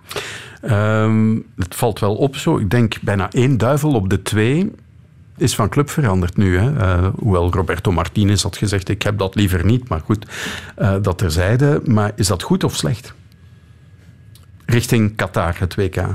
[0.72, 2.59] um, het valt wel op zo.
[2.59, 4.72] Ik denk bijna één duivel op de twee
[5.37, 6.59] is van club veranderd nu.
[6.59, 6.72] Hè?
[6.72, 9.88] Uh, hoewel Roberto Martinez had gezegd, ik heb dat liever niet.
[9.88, 10.26] Maar goed,
[10.78, 11.80] uh, dat terzijde.
[11.85, 13.14] Maar is dat goed of slecht?
[14.66, 16.07] Richting Qatar, het WK.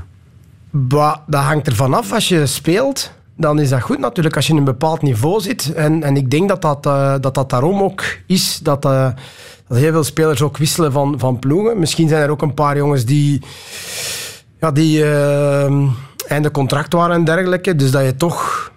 [0.70, 4.52] Bah, dat hangt ervan af als je speelt dan is dat goed natuurlijk als je
[4.52, 5.74] in een bepaald niveau zit.
[5.74, 9.10] En, en ik denk dat dat, uh, dat dat daarom ook is dat, uh,
[9.68, 11.80] dat heel veel spelers ook wisselen van, van ploegen.
[11.80, 13.42] Misschien zijn er ook een paar jongens die,
[14.60, 15.90] ja, die uh,
[16.28, 17.76] einde contract waren en dergelijke.
[17.76, 18.72] Dus dat je toch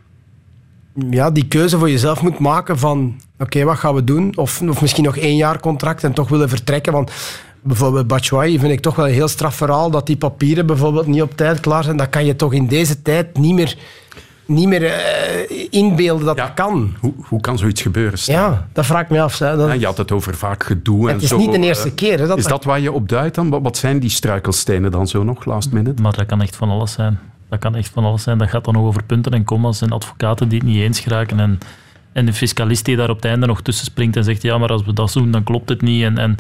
[1.11, 4.33] ja, die keuze voor jezelf moet maken van oké, wat gaan we doen?
[4.37, 6.93] Of, of misschien nog één jaar contract en toch willen vertrekken.
[6.93, 7.11] Want
[7.63, 11.23] bijvoorbeeld Batshuayi vind ik toch wel een heel straf verhaal dat die papieren bijvoorbeeld niet
[11.23, 11.97] op tijd klaar zijn.
[11.97, 13.77] Dat kan je toch in deze tijd niet meer
[14.47, 16.95] niet meer uh, inbeelden dat ja, dat kan.
[17.01, 18.19] Hoe, hoe kan zoiets gebeuren?
[18.19, 18.35] Stan?
[18.35, 19.39] Ja, dat vraag ik me af.
[19.39, 19.57] Hè.
[19.57, 19.67] Dat...
[19.67, 21.37] Ja, je had het over vaak gedoe en Het is zo.
[21.37, 22.19] niet de eerste keer.
[22.19, 23.63] Hè, dat is dat waar je op duidt dan?
[23.63, 26.03] Wat zijn die struikelstenen dan zo nog, last minute?
[26.03, 27.19] Maar dat kan echt van alles zijn.
[27.49, 28.39] Dat kan echt van alles zijn.
[28.39, 31.41] Dat gaat dan nog over punten en commas en advocaten die het niet eens geraken
[31.41, 31.59] en,
[32.13, 34.69] en de fiscalist die daar op het einde nog tussen springt en zegt ja, maar
[34.69, 36.03] als we dat doen, dan klopt het niet.
[36.03, 36.37] En, en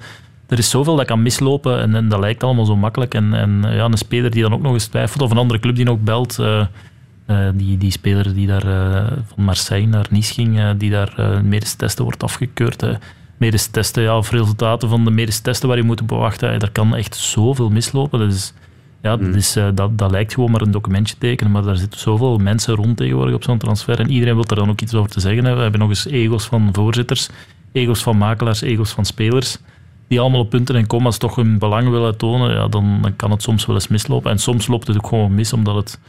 [0.48, 3.14] er is zoveel dat kan mislopen en, en dat lijkt allemaal zo makkelijk.
[3.14, 5.76] En, en ja, een speler die dan ook nog eens twijfelt of een andere club
[5.76, 6.38] die nog belt...
[6.40, 6.64] Uh,
[7.26, 11.40] Uh, die, die speler die daar uh, van Marseille naar Nice ging, uh, die daar
[11.44, 12.84] medische testen wordt afgekeurd.
[13.36, 16.58] medische testen, ja, of resultaten van de medische testen waar je moet op wachten.
[16.58, 18.18] daar kan echt zoveel mislopen.
[18.18, 18.52] Dat, is,
[19.02, 22.38] ja, dat, is, dat, dat lijkt gewoon maar een documentje tekenen, maar daar zitten zoveel
[22.38, 24.00] mensen rond tegenwoordig op zo'n transfer.
[24.00, 25.44] En iedereen wil er dan ook iets over te zeggen.
[25.44, 25.54] Hè.
[25.54, 27.28] We hebben nog eens egos van voorzitters,
[27.72, 29.58] egos van makelaars, egos van spelers
[30.12, 33.30] die allemaal op punten en commas toch hun belang willen tonen, ja, dan, dan kan
[33.30, 34.30] het soms wel eens mislopen.
[34.30, 36.00] En soms loopt het ook gewoon mis, omdat het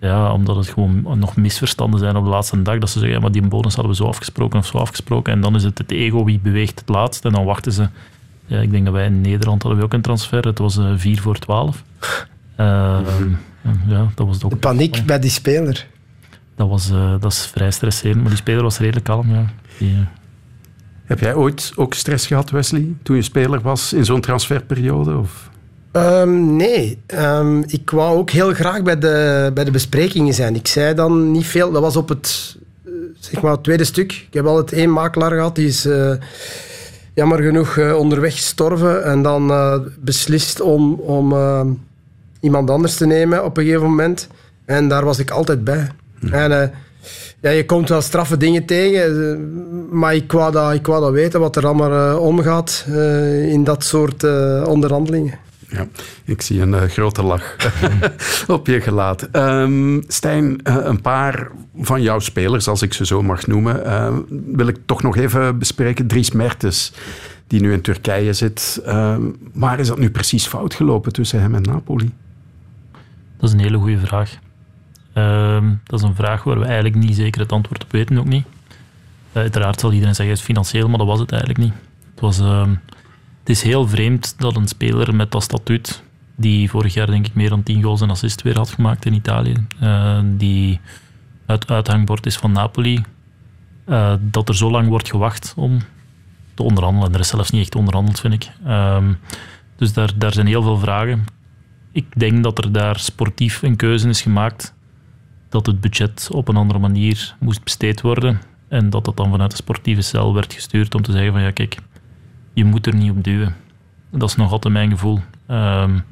[0.00, 2.78] ja, omdat het gewoon nog misverstanden zijn op de laatste dag.
[2.78, 5.32] Dat ze zeggen, ja, maar die bonus hadden we zo afgesproken of zo afgesproken.
[5.32, 7.24] En dan is het het ego wie beweegt het laatst.
[7.24, 7.88] En dan wachten ze.
[8.46, 10.46] Ja, ik denk dat wij in Nederland hadden we ook een transfer.
[10.46, 11.82] Het was uh, 4 voor 12.
[12.60, 13.38] Uh, mm-hmm.
[13.86, 15.86] ja, dat was ook de paniek bij die speler.
[16.56, 18.20] Dat, was, uh, dat is vrij stresserend.
[18.20, 19.34] Maar die speler was redelijk kalm.
[19.34, 19.44] Ja.
[19.78, 19.96] Die,
[21.04, 25.16] Heb jij ooit ook stress gehad, Wesley, toen je speler was in zo'n transferperiode?
[25.16, 25.50] Of?
[25.92, 30.54] Um, nee, um, ik wou ook heel graag bij de, bij de besprekingen zijn.
[30.54, 31.70] Ik zei dan niet veel.
[31.70, 32.56] Dat was op het,
[33.18, 34.12] zeg maar, het tweede stuk.
[34.12, 36.12] Ik heb altijd één makelaar gehad, die is uh,
[37.14, 39.04] jammer genoeg uh, onderweg gestorven.
[39.04, 41.34] En dan uh, beslist om, om
[42.40, 44.28] iemand anders te nemen op een gegeven moment.
[44.64, 45.88] En daar was ik altijd bij.
[46.20, 46.32] Hm.
[46.32, 46.72] En,
[47.40, 51.40] ja, je komt wel straffe dingen tegen, maar ik wou dat, ik wou dat weten
[51.40, 52.84] wat er allemaal omgaat
[53.48, 54.24] in dat soort
[54.64, 55.44] onderhandelingen.
[55.68, 55.86] Ja,
[56.24, 57.56] ik zie een uh, grote lach
[58.46, 59.28] op je gelaat.
[59.32, 61.50] Um, Stijn, uh, een paar
[61.80, 64.16] van jouw spelers, als ik ze zo mag noemen, uh,
[64.56, 66.06] wil ik toch nog even bespreken.
[66.06, 66.92] Dries Mertens,
[67.46, 68.82] die nu in Turkije zit.
[69.52, 72.12] waar is dat nu precies fout gelopen tussen hem en Napoli?
[73.36, 74.38] Dat is een hele goede vraag.
[75.12, 78.28] Ehm, dat is een vraag waar we eigenlijk niet zeker het antwoord op weten, ook
[78.28, 78.46] niet.
[79.32, 81.74] uiteraard zal iedereen zeggen het financieel, maar dat was het eigenlijk niet.
[82.10, 82.40] Het was...
[83.46, 86.02] Ehm, het is heel vreemd dat een speler met dat statuut,
[86.36, 89.14] die vorig jaar denk ik meer dan 10 goals en assists weer had gemaakt in
[89.14, 90.80] Italië, uh, die
[91.46, 93.04] het uithangbord is van Napoli,
[93.88, 95.78] uh, dat er zo lang wordt gewacht om
[96.54, 97.14] te onderhandelen.
[97.14, 98.50] Er is zelfs niet echt onderhandeld, vind ik.
[98.66, 99.04] Uh,
[99.76, 101.24] dus daar, daar zijn heel veel vragen.
[101.92, 104.74] Ik denk dat er daar sportief een keuze is gemaakt
[105.48, 109.50] dat het budget op een andere manier moest besteed worden en dat dat dan vanuit
[109.50, 111.78] de sportieve cel werd gestuurd om te zeggen van ja kijk,
[112.56, 113.54] je moet er niet op duwen.
[114.10, 115.20] Dat is nog altijd mijn gevoel.
[115.50, 116.04] Um,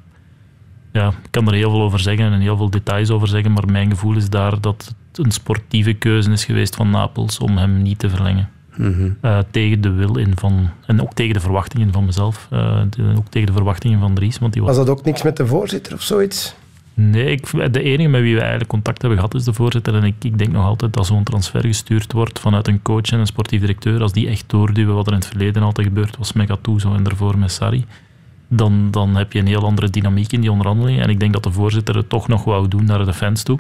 [0.93, 3.67] ja, ik kan er heel veel over zeggen en heel veel details over zeggen, maar
[3.67, 7.83] mijn gevoel is daar dat het een sportieve keuze is geweest van Napels om hem
[7.83, 8.49] niet te verlengen.
[8.77, 9.17] Mm
[9.51, 12.83] tegen de wil in van, en ook tegen de verwachtingen van mezelf, uh,
[13.17, 14.39] ook tegen de verwachtingen van Dries.
[14.39, 14.77] Want die was...
[14.77, 16.55] was dat ook niks met de voorzitter of zoiets?
[16.95, 19.95] Nee, ik, de enige met wie we eigenlijk contact hebben gehad is de voorzitter.
[19.95, 23.19] En ik, ik denk nog altijd dat zo'n transfer gestuurd wordt vanuit een coach en
[23.19, 24.03] een sportief directeur.
[24.03, 27.03] Als die echt doorduwen wat er in het verleden altijd gebeurd was met Gattuso en
[27.03, 27.85] daarvoor met Sarri.
[28.49, 31.01] Dan, dan heb je een heel andere dynamiek in die onderhandeling.
[31.01, 33.59] En ik denk dat de voorzitter het toch nog wou doen naar de fans toe.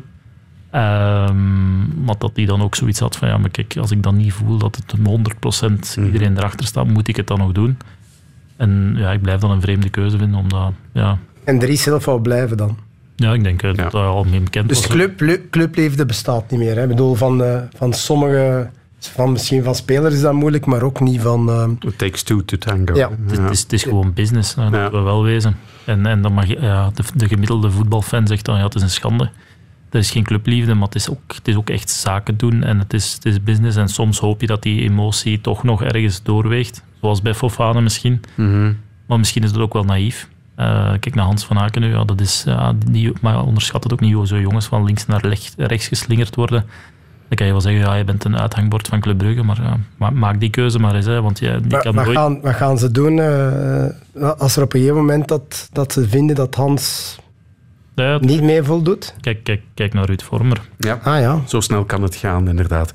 [0.74, 4.16] Um, maar dat hij dan ook zoiets had van, ja, maar kijk, als ik dan
[4.16, 5.02] niet voel dat het 100%
[5.96, 6.04] mhm.
[6.04, 7.78] iedereen erachter staat, moet ik het dan nog doen?
[8.56, 11.18] En ja, ik blijf dan een vreemde keuze vinden, omdat, ja...
[11.44, 12.78] En Dries zelf wou blijven dan?
[13.16, 14.96] Ja, ik denk dat dat al meer bekend dus was.
[14.96, 16.76] Dus club, clubleefde bestaat niet meer.
[16.76, 16.82] Hè?
[16.82, 18.70] Ik bedoel, van, uh, van sommige...
[18.98, 21.48] Van, misschien van spelers is dat moeilijk, maar ook niet van...
[21.48, 21.90] Uh...
[21.90, 22.94] It takes two to tango.
[22.94, 23.10] Ja.
[23.26, 24.90] Het, is, het is gewoon business, dat ja.
[24.90, 25.56] we wel wezen.
[25.84, 28.82] En, en dan mag je, ja, de, de, gemiddelde voetbalfan zegt dan, ja, het is
[28.82, 29.30] een schande.
[29.90, 32.78] Er is geen clubliefde, maar het is ook, het is ook echt zaken doen en
[32.78, 33.76] het is, het is business.
[33.76, 36.82] En soms hoop je dat die emotie toch nog ergens doorweegt.
[37.00, 38.22] Zoals bij Fofana misschien.
[38.34, 38.78] Mm -hmm.
[39.06, 40.28] Maar misschien is dat ook wel naïef.
[40.56, 43.92] Uh, kijk naar Hans van Aken nu, ja, dat is, ja, die, maar onderschat het
[43.92, 46.64] ook niet, zo jongens van links naar rechts geslingerd worden.
[47.28, 50.10] Dan kan je wel zeggen, ja, je bent een uithangbord van Club Brugge, maar ja,
[50.10, 51.06] maak die keuze maar eens.
[51.06, 52.16] Hè, want je, die kan wat, nooit...
[52.16, 56.08] gaan, wat gaan ze doen uh, als er op een gegeven moment dat, dat ze
[56.08, 57.16] vinden dat Hans
[57.94, 59.14] ja, niet meer voldoet?
[59.20, 60.60] Kijk, kijk, kijk naar Ruud Vormer.
[60.78, 61.00] Ja.
[61.02, 62.92] Ah, ja, zo snel kan het gaan, inderdaad.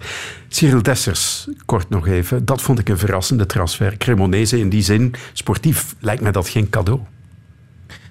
[0.48, 2.46] Cyril Dessers, kort nog even.
[2.46, 3.98] Dat vond ik een verrassende transfer.
[3.98, 7.00] Cremonese in die zin, sportief, lijkt mij dat geen cadeau.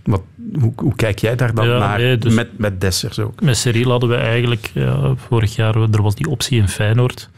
[0.08, 0.22] Wat,
[0.60, 3.40] hoe, hoe, kijk jij daar dan naar dus met, met Dessers ook?
[3.40, 7.30] Met Cyril hadden we eigenlijk ja, vorig jaar, er was die optie in Feyenoord,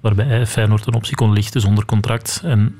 [0.00, 2.40] waarbij Feyenoord een optie kon lichten zonder contract.
[2.44, 2.74] En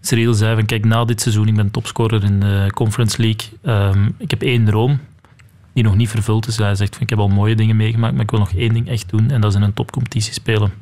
[0.00, 3.48] Cyril zei van kijk, na dit seizoen, ik ben topscorer in de Conference League,
[3.92, 5.00] um, ik heb één droom
[5.72, 6.56] die nog niet vervuld is.
[6.56, 8.88] Hij zegt van ik heb al mooie dingen meegemaakt, maar ik wil nog één ding
[8.88, 10.72] echt doen en dat is in een topcompetitie spelen.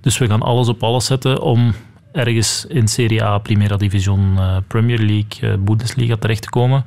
[0.00, 1.74] Dus we gaan alles op alles zetten om
[2.12, 6.84] ergens in Serie A, Primera Division, uh, Premier League, uh, Bundesliga terecht te komen.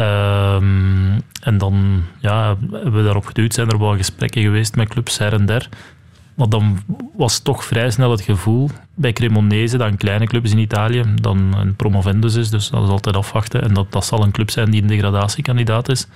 [0.00, 3.54] Um, en dan ja, hebben we daarop geduwd.
[3.54, 5.68] Zijn er wel gesprekken geweest met clubs her en der.
[6.34, 6.78] Maar dan
[7.16, 11.04] was toch vrij snel het gevoel bij Cremonese, dat een kleine club is in Italië,
[11.14, 13.62] dan een promovendus is, dus dat is altijd afwachten.
[13.62, 16.06] En dat, dat zal een club zijn die een degradatiekandidaat is.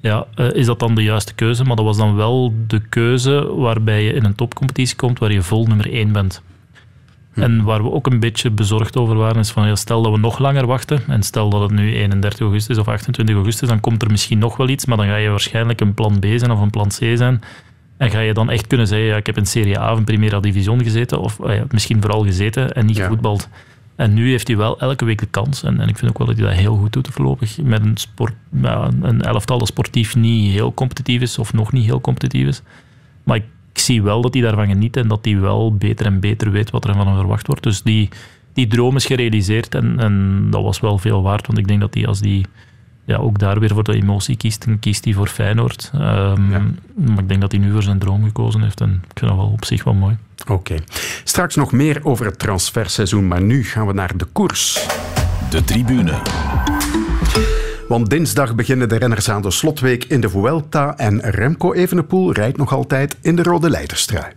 [0.00, 1.64] Ja, uh, is dat dan de juiste keuze?
[1.64, 5.42] Maar dat was dan wel de keuze waarbij je in een topcompetitie komt waar je
[5.42, 6.42] vol nummer 1 bent.
[7.34, 7.42] Hm.
[7.42, 10.18] En waar we ook een beetje bezorgd over waren, is van ja, stel dat we
[10.18, 14.02] nog langer wachten, en stel dat het nu 31 augustus of 28 augustus, dan komt
[14.02, 16.60] er misschien nog wel iets, maar dan ga je waarschijnlijk een plan B zijn of
[16.60, 17.40] een plan C zijn.
[17.96, 20.04] En ga je dan echt kunnen zeggen, ja, ik heb in Serie A of in
[20.04, 23.48] Primera Division gezeten, of ah ja, misschien vooral gezeten en niet gevoetbald.
[23.96, 25.62] En nu heeft hij wel elke week de kans.
[25.62, 27.58] En, en ik vind ook wel dat hij dat heel goed doet voorlopig.
[27.62, 31.84] Met een, sport, ja, een elftal dat sportief niet heel competitief is, of nog niet
[31.84, 32.62] heel competitief is.
[33.24, 33.44] Maar ik
[33.74, 36.70] ik zie wel dat hij daarvan geniet en dat hij wel beter en beter weet
[36.70, 37.62] wat er van hem verwacht wordt.
[37.62, 38.08] Dus die,
[38.52, 41.46] die droom is gerealiseerd en, en dat was wel veel waard.
[41.46, 42.46] Want ik denk dat hij als die
[43.04, 45.90] ja, ook daar weer voor de emotie kiest, dan kiest hij voor Feyenoord.
[45.94, 49.30] Um, Maar ik denk dat hij nu voor zijn droom gekozen heeft en ik vind
[49.30, 50.16] dat wel op zich wel mooi.
[50.48, 50.74] Oké.
[51.24, 54.86] Straks nog meer over het transferseizoen, maar nu gaan we naar de koers.
[55.50, 56.20] De tribune.
[57.88, 62.56] Want dinsdag beginnen de renners aan de slotweek in de Vuelta en Remco Evenepoel rijdt
[62.56, 64.32] nog altijd in de rode leiderstrui.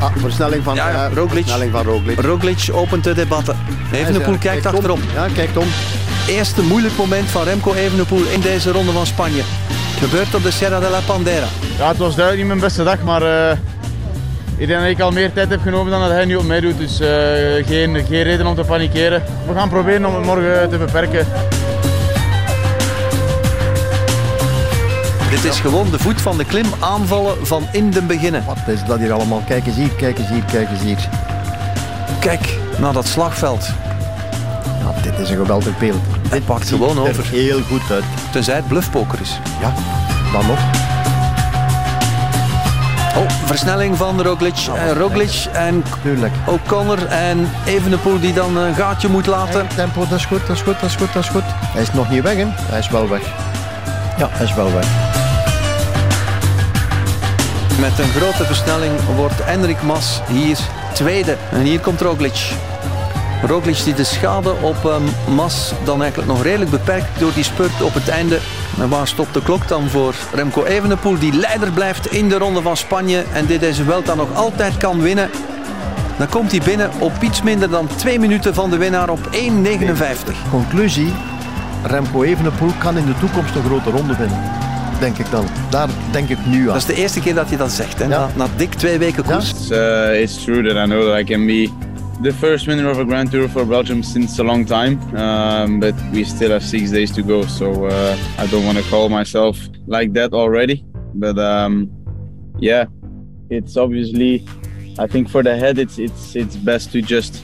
[0.00, 1.08] Ah, versnelling van, ja, ja.
[1.08, 1.44] Uh, Roglic.
[1.44, 2.20] Versnelling van Roglic.
[2.20, 3.56] Roglic opent de debatten.
[3.92, 5.00] Evenepoel kijkt, kijkt achterom.
[5.14, 5.66] Ja, kijkt om.
[6.28, 9.42] Eerste moeilijk moment van Remco Evenepoel in deze ronde van Spanje.
[9.98, 11.46] Gebeurt op de Sierra de la Pandera.
[11.78, 13.58] Ja, het was duidelijk niet mijn beste dag, maar uh,
[14.58, 16.60] Ik denk dat ik al meer tijd heb genomen dan dat hij nu op mij
[16.60, 16.78] doet.
[16.78, 17.08] Dus uh,
[17.66, 19.22] geen, geen reden om te panikeren.
[19.46, 21.26] We gaan proberen om het morgen te beperken.
[25.30, 28.44] Dit is gewoon de voet van de klim aanvallen van in de beginnen.
[28.46, 29.42] Wat is dat hier allemaal?
[29.46, 31.08] Kijk eens hier, kijk eens hier, kijk eens hier.
[32.20, 33.68] Kijk naar dat slagveld.
[34.80, 36.02] Ja, dit is een geweldig beeld.
[36.30, 37.26] Dit pakt gewoon over.
[37.26, 38.04] heel goed uit.
[38.32, 39.38] Tenzij het bluffpoker is.
[39.60, 39.74] Ja,
[40.32, 40.58] dan nog.
[43.16, 44.66] Oh, versnelling van Roglic.
[44.68, 45.84] Uh, Roglic en
[46.46, 49.66] O'Connor en Evenepoel die dan een gaatje moet laten.
[49.74, 51.42] tempo, dat is goed, dat is goed, dat is goed, dat is goed.
[51.46, 52.46] Hij is nog niet weg, hè?
[52.46, 53.22] Hij is wel weg.
[54.18, 54.86] Ja, hij is wel weg.
[57.80, 60.58] Met een grote versnelling wordt Enrik Mas hier
[60.92, 61.36] tweede.
[61.52, 62.52] En hier komt Roglic.
[63.42, 67.82] Roglic die de schade op um, Mas dan eigenlijk nog redelijk beperkt door die spurt
[67.82, 68.38] op het einde.
[68.80, 72.62] En waar stopt de klok dan voor Remco Evenepoel die leider blijft in de ronde
[72.62, 75.30] van Spanje en dit deze Welta nog altijd kan winnen.
[76.18, 79.38] Dan komt hij binnen op iets minder dan twee minuten van de winnaar op 1.59.
[80.50, 81.12] Conclusie,
[81.82, 84.42] Remco Evenepoel kan in de toekomst een grote ronde winnen.
[85.00, 85.46] Denk ik dan.
[85.70, 86.66] Daar denk ik nu aan.
[86.66, 88.04] Dat is de eerste keer dat je dat zegt, hè?
[88.04, 88.08] Ja.
[88.08, 89.50] Na, na, dik twee weken koers.
[89.50, 91.70] It's, uh, it's true that I know that I can be
[92.20, 95.94] the first winner of a Grand Tour for Belgium since a long time, um, but
[96.12, 97.44] we still have six days to go.
[97.46, 100.84] So uh, I don't want to call myself like that already.
[101.14, 101.90] But um,
[102.58, 102.86] yeah,
[103.50, 104.46] it's obviously.
[104.98, 107.42] I think for the head, it's it's it's best to just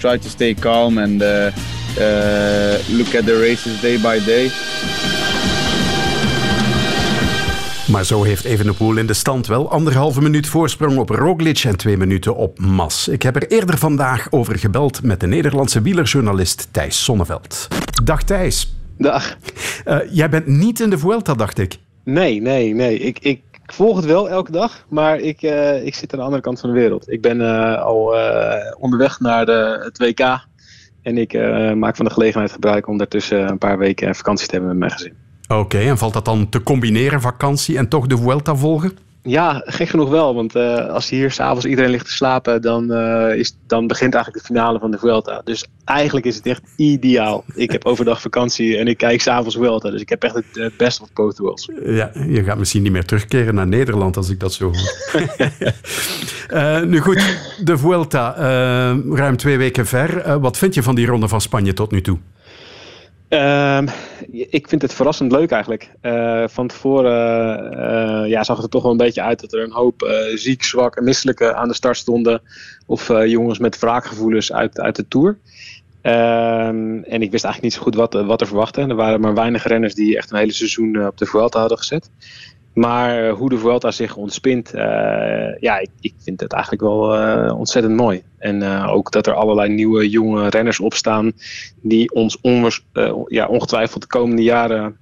[0.00, 1.52] try to stay calm and uh,
[2.00, 4.50] uh, look at the races day by day.
[7.90, 11.96] Maar zo heeft Evenepoel in de stand wel anderhalve minuut voorsprong op Roglic en twee
[11.96, 13.08] minuten op Mas.
[13.08, 17.68] Ik heb er eerder vandaag over gebeld met de Nederlandse wielerjournalist Thijs Sonneveld.
[18.04, 18.74] Dag Thijs.
[18.98, 19.36] Dag.
[19.86, 21.76] Uh, jij bent niet in de Vuelta, dacht ik.
[22.04, 22.98] Nee, nee, nee.
[22.98, 26.42] Ik, ik volg het wel elke dag, maar ik, uh, ik zit aan de andere
[26.42, 27.10] kant van de wereld.
[27.10, 28.14] Ik ben uh, al
[28.78, 30.46] onderweg naar de, het WK
[31.02, 31.32] en ik
[31.74, 34.90] maak van de gelegenheid gebruik om daartussen een paar weken vakantie te hebben met mijn
[34.90, 35.19] gezin.
[35.58, 38.98] Oké, en valt dat dan te combineren, vakantie en toch de Vuelta volgen?
[39.22, 40.34] Ja, gek genoeg wel.
[40.34, 44.46] Want uh, als hier s'avonds iedereen ligt te slapen, dan, uh, is, dan begint eigenlijk
[44.46, 45.40] de finale van de Vuelta.
[45.44, 47.44] Dus eigenlijk is het echt ideaal.
[47.54, 49.90] Ik heb overdag vakantie en ik kijk s'avonds Vuelta.
[49.90, 51.68] Dus ik heb echt het uh, best of both worlds.
[51.84, 54.76] Ja, je gaat misschien niet meer terugkeren naar Nederland als ik dat zo hoor.
[56.92, 58.34] nu goed, de Vuelta,
[59.10, 60.40] ruim twee weken ver.
[60.40, 62.18] wat vind je van die ronde van Spanje tot nu toe?
[63.30, 63.82] Uh,
[64.30, 65.90] ik vind het verrassend leuk eigenlijk.
[66.02, 69.62] Uh, van tevoren uh, ja, zag het er toch wel een beetje uit dat er
[69.62, 72.42] een hoop ziek, zwak en misselijke aan de start stonden.
[72.86, 75.38] Of jongens met wraakgevoelens uit, uit de Tour.
[76.02, 78.90] Ehm, en ik wist eigenlijk niet zo goed wat, wat er verwachten.
[78.90, 82.10] Er waren maar weinig renners die echt een hele seizoen op de Vuelta hadden gezet.
[82.72, 84.70] Maar hoe de Vuelta zich ontspint,
[85.60, 87.00] ja, ik, ik, vind het eigenlijk wel
[87.54, 88.22] ontzettend mooi.
[88.38, 91.32] En ook dat er allerlei nieuwe jonge renners opstaan
[91.80, 92.38] die ons
[93.26, 94.96] ja, ongetwijfeld de komende jaren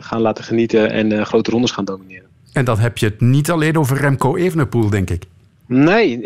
[0.00, 2.28] gaan laten genieten en grote rondes gaan domineren.
[2.52, 5.24] En dan heb je het niet alleen over Remco Evenepoel, denk ik.
[5.66, 6.20] Nee,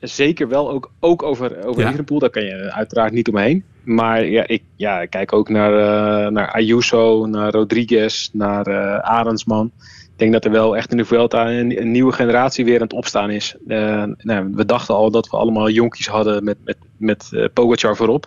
[0.00, 1.88] zeker wel ook, ook over, over ja.
[1.88, 2.18] Evenepoel.
[2.18, 3.64] Daar kan je uiteraard niet omheen.
[3.88, 9.72] Maar ja, ik ja, kijk ook naar, uh, naar Ayuso, naar Rodriguez, naar uh, Arendsman.
[9.84, 12.92] Ik denk dat er wel echt in de Vuelta een, nieuwe generatie weer aan het
[12.92, 13.56] opstaan is.
[13.64, 18.26] nou, we dachten al dat we allemaal jonkies hadden met, met, met Pogacar voorop.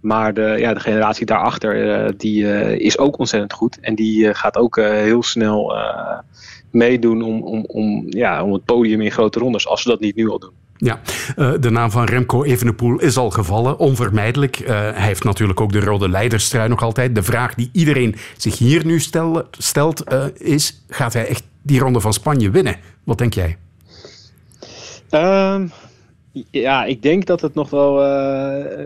[0.00, 2.44] Maar de, ja, de generatie daarachter die,
[2.78, 3.80] is ook ontzettend goed.
[3.80, 5.74] En die gaat ook heel snel
[6.70, 10.16] meedoen om, om, om, ja, om het podium in grote rondes, als ze dat niet
[10.16, 10.59] nu al doen.
[10.82, 11.00] Ja,
[11.36, 14.60] uh, de naam van Remco Evenepoel is al gevallen, onvermijdelijk.
[14.60, 17.14] Uh, hij heeft natuurlijk ook de rode leiderstrui nog altijd.
[17.14, 21.80] De vraag die iedereen zich hier nu stel, stelt uh, is, gaat hij echt die
[21.80, 22.76] ronde van Spanje winnen?
[23.04, 23.56] Wat denk jij?
[25.10, 25.70] Um,
[26.50, 28.04] ja, ik denk dat het nog wel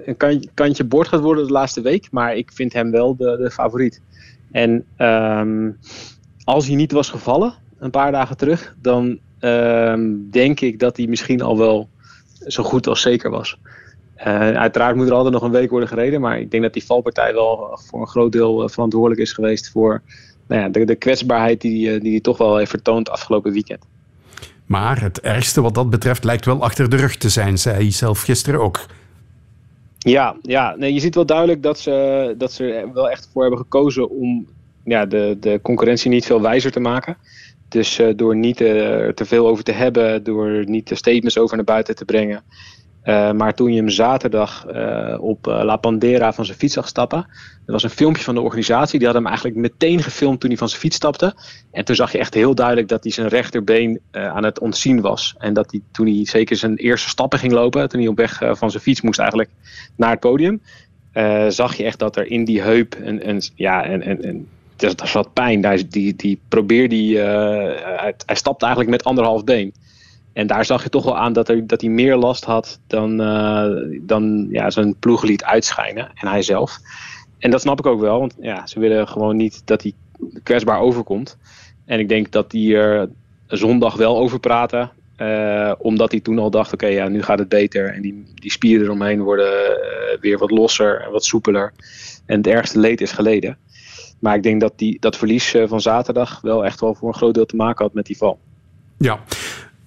[0.07, 2.09] een kantje, kantje boord gaat worden de laatste week.
[2.11, 4.01] Maar ik vind hem wel de, de favoriet.
[4.53, 5.79] En um,
[6.45, 9.19] als hij niet was gevallen, een paar dagen terug, dan
[10.31, 11.89] denk ik dat hij misschien al wel
[12.47, 13.59] zo goed als zeker was.
[14.19, 14.25] Uh,
[14.57, 17.33] uiteraard moet er altijd nog een week worden gereden, maar ik denk dat die valpartij
[17.33, 20.03] wel voor een groot deel eh, verantwoordelijk is geweest voor
[20.47, 23.85] nou ja, de, de kwetsbaarheid die, eh, die hij toch wel heeft vertoond afgelopen weekend.
[24.67, 27.91] Maar het ergste wat dat betreft lijkt wel achter de rug te zijn, zei hij
[27.91, 28.87] zelf gisteren ook.
[29.99, 33.43] Ja, ja nee, je ziet wel duidelijk dat ze, dat ze er wel echt voor
[33.43, 34.47] hebben gekozen om
[34.85, 37.17] ja, de, de concurrentie niet veel wijzer te maken.
[37.75, 38.69] Dus uh, door niet uh,
[39.09, 42.43] te veel over te hebben, door niet de statements over naar buiten te brengen,
[43.05, 44.67] Uh, maar toen je hem zaterdag
[45.19, 47.19] op La Pandera van zijn fiets zag stappen.
[47.67, 48.99] Er was een filmpje van de organisatie.
[48.99, 51.35] Die had hem eigenlijk meteen gefilmd toen hij van zijn fiets stapte.
[51.73, 55.35] En toen zag je echt heel duidelijk dat hij zijn rechterbeen aan het ontzien was.
[55.39, 57.89] En dat hij toen hij zeker zijn eerste stappen ging lopen.
[57.89, 59.51] Toen hij op weg van zijn fiets moest eigenlijk
[59.97, 60.63] naar het podium.
[61.49, 65.33] zag je echt dat er in die heup een, een, ja, een, een er zat
[65.33, 65.61] pijn.
[65.61, 69.73] Die, die, die probeerde die, hij, hij stapte eigenlijk met anderhalf been.
[70.35, 73.21] En daar zag je toch wel aan dat, er, dat hij meer last had dan,
[73.21, 73.67] uh,
[74.01, 76.11] dan ja, zijn ploeg liet uitschijnen.
[76.15, 76.79] En hij zelf.
[77.39, 79.93] En dat snap ik ook wel, want ja, ze willen gewoon niet dat hij
[80.43, 81.37] kwetsbaar overkomt.
[81.85, 83.09] En ik denk dat die er
[83.47, 84.91] zondag wel over praten.
[85.19, 87.95] Uh, omdat hij toen al dacht, oké, ja, nu gaat het beter.
[87.95, 89.79] En die, die spieren eromheen worden
[90.21, 91.73] weer wat losser en wat soepeler.
[92.27, 93.59] En het ergste leed is geleden.
[94.25, 97.35] Maar ik denk dat die, dat verlies van zaterdag wel echt wel voor een groot
[97.35, 98.39] deel te maken had met die val.
[98.99, 99.21] Ja,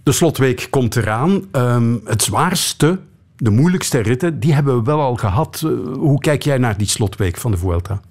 [0.04, 1.48] de slotweek komt eraan.
[1.52, 3.00] Um, het zwaarste,
[3.36, 5.62] de moeilijkste ritten, die hebben we wel al gehad.
[5.66, 8.02] Uh, hoe kijk jij naar die slotweek van de Vuelta?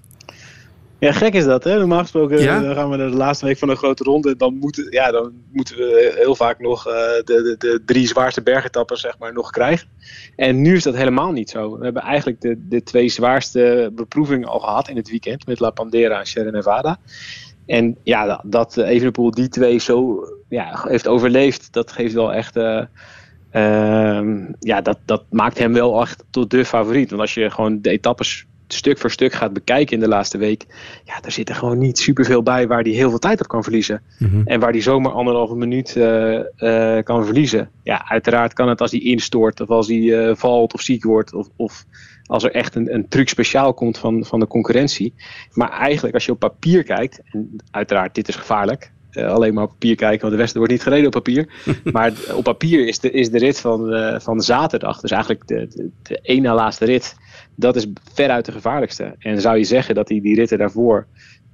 [0.98, 1.64] Ja, gek is dat.
[1.64, 1.78] Hè?
[1.78, 2.60] Normaal gesproken ja?
[2.60, 4.36] dan gaan we naar de laatste week van een grote ronde.
[4.36, 8.42] Dan moeten, ja, dan moeten we heel vaak nog uh, de, de, de, drie zwaarste
[8.42, 9.88] bergetappers zeg maar, nog krijgen.
[10.36, 11.78] En nu is dat helemaal niet zo.
[11.78, 15.46] We hebben eigenlijk de, de twee zwaarste beproevingen al gehad in het weekend.
[15.46, 16.98] Met La Pandera en Sierra Nevada.
[17.66, 22.56] En ja, dat Evenepoel die twee zo ja, heeft overleefd, dat geeft wel echt...
[22.56, 22.82] Uh,
[23.52, 27.08] uh, ja, dat, dat maakt hem wel echt tot de favoriet.
[27.10, 30.66] Want als je gewoon de etappes stuk voor stuk gaat bekijken in de laatste week,
[31.04, 33.62] ja, daar zit er gewoon niet superveel bij waar hij heel veel tijd op kan
[33.62, 34.02] verliezen.
[34.18, 34.42] Mm-hmm.
[34.44, 37.70] En waar hij zomaar anderhalve minuut uh, uh, kan verliezen.
[37.82, 41.34] Ja, uiteraard kan het als hij instort of als hij uh, valt of ziek wordt
[41.34, 41.84] of, of
[42.26, 45.14] als er echt een, een truc speciaal komt van, van de concurrentie.
[45.52, 49.64] Maar eigenlijk als je op papier kijkt, en uiteraard dit is gevaarlijk, uh, alleen maar
[49.64, 51.48] op papier kijken, want de Westen wordt niet gereden op papier.
[51.92, 55.90] maar op papier is de, is de rit van, uh, van zaterdag, dus eigenlijk de,
[56.02, 57.16] de, de na laatste rit,
[57.56, 59.14] dat is veruit de gevaarlijkste.
[59.18, 61.06] En zou je zeggen dat hij die ritten daarvoor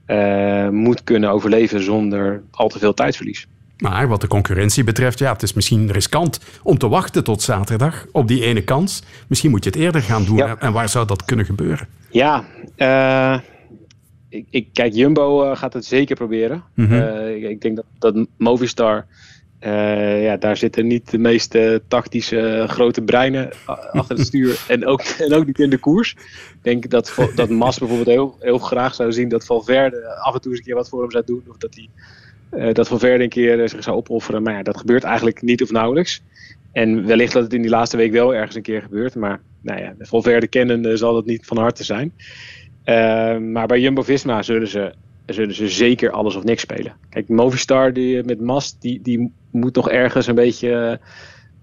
[0.06, 3.46] uh, moet kunnen overleven zonder al te veel tijdverlies.
[3.76, 8.06] Maar wat de concurrentie betreft, ja, het is misschien riskant om te wachten tot zaterdag
[8.12, 9.02] op die ene kans.
[9.26, 10.36] Misschien moet je het eerder gaan doen.
[10.36, 10.56] Ja.
[10.58, 11.88] En waar zou dat kunnen gebeuren?
[12.10, 12.44] Ja,
[12.76, 13.38] uh,
[14.28, 16.62] ik, ik, kijk, Jumbo uh, gaat het zeker proberen.
[16.74, 19.06] Uh, ik, ik, denk dat, dat Movistar,
[20.22, 23.50] ja, daar zitten niet de meeste tactische grote breinen
[23.92, 24.64] achter het stuur.
[24.68, 26.10] en, ook, en ook niet in de koers.
[26.10, 30.40] Ik denk dat, dat Mas bijvoorbeeld heel, heel graag zou zien dat Valverde af en
[30.40, 31.42] toe eens een keer wat voor hem zou doen.
[31.48, 34.42] Of dat hij dat Valverde een keer zich zou opofferen.
[34.42, 36.22] Maar ja, dat gebeurt eigenlijk niet of nauwelijks.
[36.72, 39.14] En wellicht dat het in die laatste week wel ergens een keer gebeurt.
[39.14, 42.12] Maar nou ja, Valverde kennen zal het niet van harte zijn.
[43.52, 44.92] Maar bij Jumbo-Visma zullen ze,
[45.26, 46.96] zullen ze zeker alles of niks spelen.
[47.10, 51.00] Kijk, Movistar die, met Mast, die, die moet nog ergens een beetje...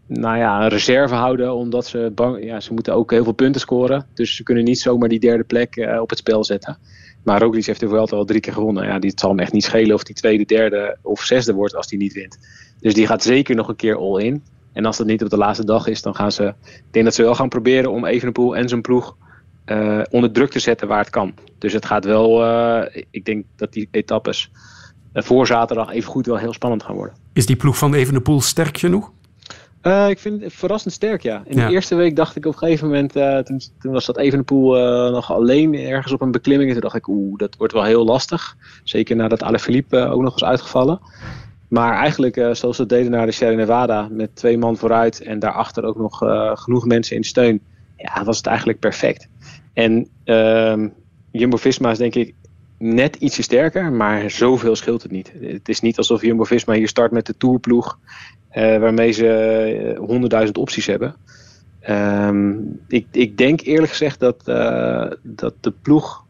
[0.07, 3.61] nou ja, een reserve houden, omdat ze bang, ja, ze moeten ook heel veel punten
[3.61, 4.05] scoren.
[4.13, 6.77] Dus ze kunnen niet zomaar die derde plek uh, op het spel zetten.
[7.23, 8.85] Maar Roglic heeft de Vuelta al drie keer gewonnen.
[8.85, 11.75] Ja, die, het zal hem echt niet schelen of die tweede, derde of zesde wordt
[11.75, 12.39] als hij niet wint.
[12.79, 14.43] Dus die gaat zeker nog een keer all in.
[14.73, 16.53] En als dat niet op de laatste dag is, dan gaan ze...
[16.63, 19.15] Ik denk dat ze wel gaan proberen om Evenepoel en zijn ploeg
[19.71, 21.33] uh, onder druk te zetten waar het kan.
[21.57, 22.45] Dus het gaat wel...
[22.45, 24.51] Uh, ik denk dat die etappes
[25.13, 27.15] uh, voor zaterdag even goed wel heel spannend gaan worden.
[27.33, 29.11] Is die ploeg van Evenepoel sterk genoeg?
[29.83, 31.43] Uh, ik vind het verrassend sterk, ja.
[31.45, 31.67] In ja.
[31.67, 34.77] de eerste week dacht ik op een gegeven moment, uh, toen, toen, was dat Evenepoel
[34.77, 36.69] uh, nog alleen ergens op een beklimming.
[36.69, 38.55] En toen dacht ik, oeh, dat wordt wel heel lastig.
[38.83, 40.99] Zeker nadat Alaphilippe ook nog was uitgevallen.
[41.67, 45.83] Maar eigenlijk, zoals ze deden naar de Sierra Nevada, met twee man vooruit en daarachter
[45.83, 46.17] ook nog
[46.59, 47.61] genoeg mensen in steun,
[47.95, 49.27] ja, was het eigenlijk perfect.
[49.79, 50.87] En ehm,
[51.31, 52.33] Jumbo-Visma is denk ik
[52.77, 55.33] net ietsje sterker, maar zoveel scheelt het niet.
[55.41, 57.99] Het is niet alsof Jumbo-Visma hier start met de tourploeg
[58.57, 61.15] uh, waarmee ze honderdduizend uh, opties hebben.
[61.89, 66.27] Um, ik, ik, denk eerlijk gezegd dat, uh, dat de ploeg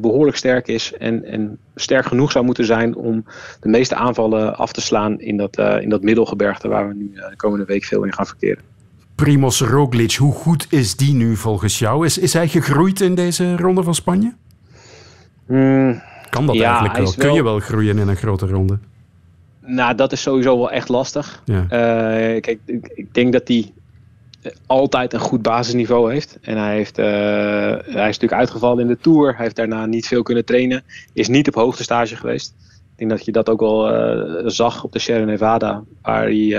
[0.00, 3.24] behoorlijk sterk is en, en, sterk genoeg zou moeten zijn om
[3.60, 7.36] de meeste aanvallen af te slaan in dat, in dat middelgebergte waar we nu de
[7.36, 8.71] komende week veel in gaan verkeren.
[9.22, 12.06] Primoz Roglic, hoe goed is die nu volgens jou?
[12.06, 14.34] Is, is hij gegroeid in deze ronde van Spanje?
[15.46, 17.14] Mm, kan dat ja, eigenlijk wel?
[17.14, 18.78] Kun je wel groeien in een grote ronde?
[19.60, 21.42] Nou, dat is sowieso wel echt lastig.
[21.44, 21.62] Ja.
[21.62, 23.72] Uh, kijk, ik, ik, denk dat hij
[24.66, 26.38] altijd een goed basisniveau heeft.
[26.40, 29.34] En hij, heeft, uh, hij is natuurlijk uitgevallen in de Tour.
[29.34, 30.82] Hij heeft daarna niet veel kunnen trainen.
[31.12, 32.54] Is niet op hoogtestage geweest.
[32.92, 35.82] Ik denk dat je dat ook wel uh, zag op de Sierra Nevada.
[36.02, 36.56] Waar hij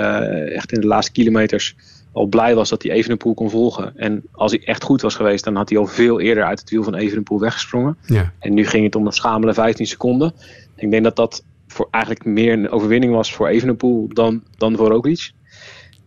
[0.53, 1.75] echt in de laatste kilometers
[2.13, 3.97] al blij was dat hij Evenepoel kon volgen.
[3.97, 6.69] En als hij echt goed was geweest, dan had hij al veel eerder uit het
[6.69, 7.97] wiel van Evenepoel weggesprongen.
[8.05, 8.33] Ja.
[8.39, 10.33] En nu ging het om een schamele 15 seconden.
[10.75, 14.87] Ik denk dat dat voor eigenlijk meer een overwinning was voor Evenepoel dan, dan voor
[14.87, 15.31] Roglic.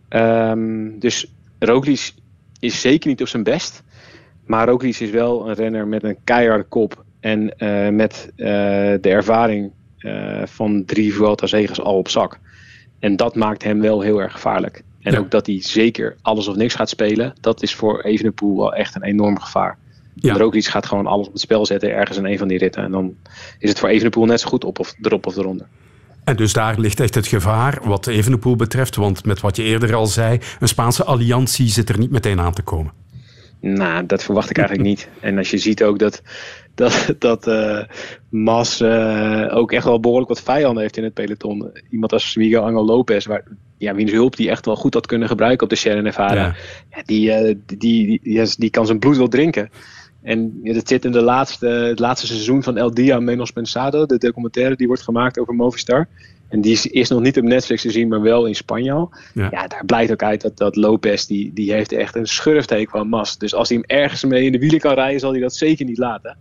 [0.09, 2.13] Um, dus Roglic
[2.59, 3.83] is zeker niet op zijn best.
[4.45, 7.05] Maar Roglic is wel een renner met een keiharde kop.
[7.19, 8.47] En uh, met uh,
[9.01, 12.39] de ervaring uh, van drie Vuelta-zegers al op zak.
[12.99, 14.83] En dat maakt hem wel heel erg gevaarlijk.
[15.07, 15.19] En ja.
[15.19, 18.95] ook dat hij zeker alles of niks gaat spelen, dat is voor Evenepoel wel echt
[18.95, 19.77] een enorm gevaar.
[20.13, 20.37] Ja.
[20.37, 22.83] Roglic gaat gewoon alles op het spel zetten ergens in een van die ritten.
[22.83, 23.15] En dan
[23.59, 25.67] is het voor Evenepoel net zo goed op of erop of eronder.
[26.23, 28.95] En dus daar ligt echt het gevaar wat Evenepoel betreft.
[28.95, 32.53] Want met wat je eerder al zei, een Spaanse alliantie zit er niet meteen aan
[32.53, 32.91] te komen.
[33.59, 35.09] Nou, dat verwacht ik eigenlijk niet.
[35.19, 36.21] En als je ziet ook dat,
[36.75, 37.83] dat, dat uh,
[38.29, 41.71] Mas uh, ook echt wel behoorlijk wat vijanden heeft in het peloton.
[41.89, 43.43] Iemand als Miguel Angel Lopez, waar,
[43.77, 46.33] ja, wiens hulp die echt wel goed had kunnen gebruiken op de Sierra Nevada.
[46.33, 46.55] Ja.
[46.89, 49.69] Ja, die, uh, die, die, die, die, kan zijn bloed wel drinken.
[50.23, 54.17] En dat zit in de laatste, het laatste seizoen van El Dia Menos Pensado, de
[54.17, 56.07] documentaire die wordt gemaakt over Movistar.
[56.49, 59.11] En die is, is nog niet op Netflix te zien, maar wel in Spanje al.
[59.33, 62.91] Ja, ja daar blijkt ook uit dat, dat Lopez, die, die heeft echt een schurfteken
[62.91, 63.37] van Mas.
[63.37, 65.85] Dus als hij hem ergens mee in de wielen kan rijden, zal hij dat zeker
[65.85, 66.37] niet laten.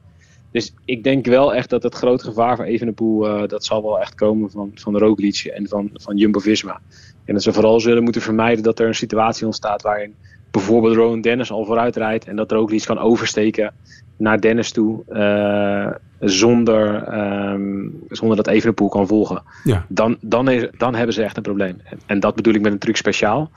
[0.50, 4.00] Dus ik denk wel echt dat het grote gevaar voor Evenepoel, uh, dat zal wel
[4.00, 6.80] echt komen van, van Roglic en van, van Jumbo-Visma.
[7.26, 10.14] En dat ze vooral zullen moeten vermijden dat er een situatie ontstaat waarin
[10.50, 13.72] bijvoorbeeld Rowan Dennis al vooruit rijdt en dat Roglic kan oversteken
[14.16, 17.14] naar Dennis toe uh, zonder,
[17.52, 19.42] um, zonder dat Evenepoel kan volgen.
[19.64, 19.86] Ja.
[19.88, 21.80] Dan, dan, is, dan hebben ze echt een probleem.
[21.84, 23.50] En, en dat bedoel ik met een truc speciaal.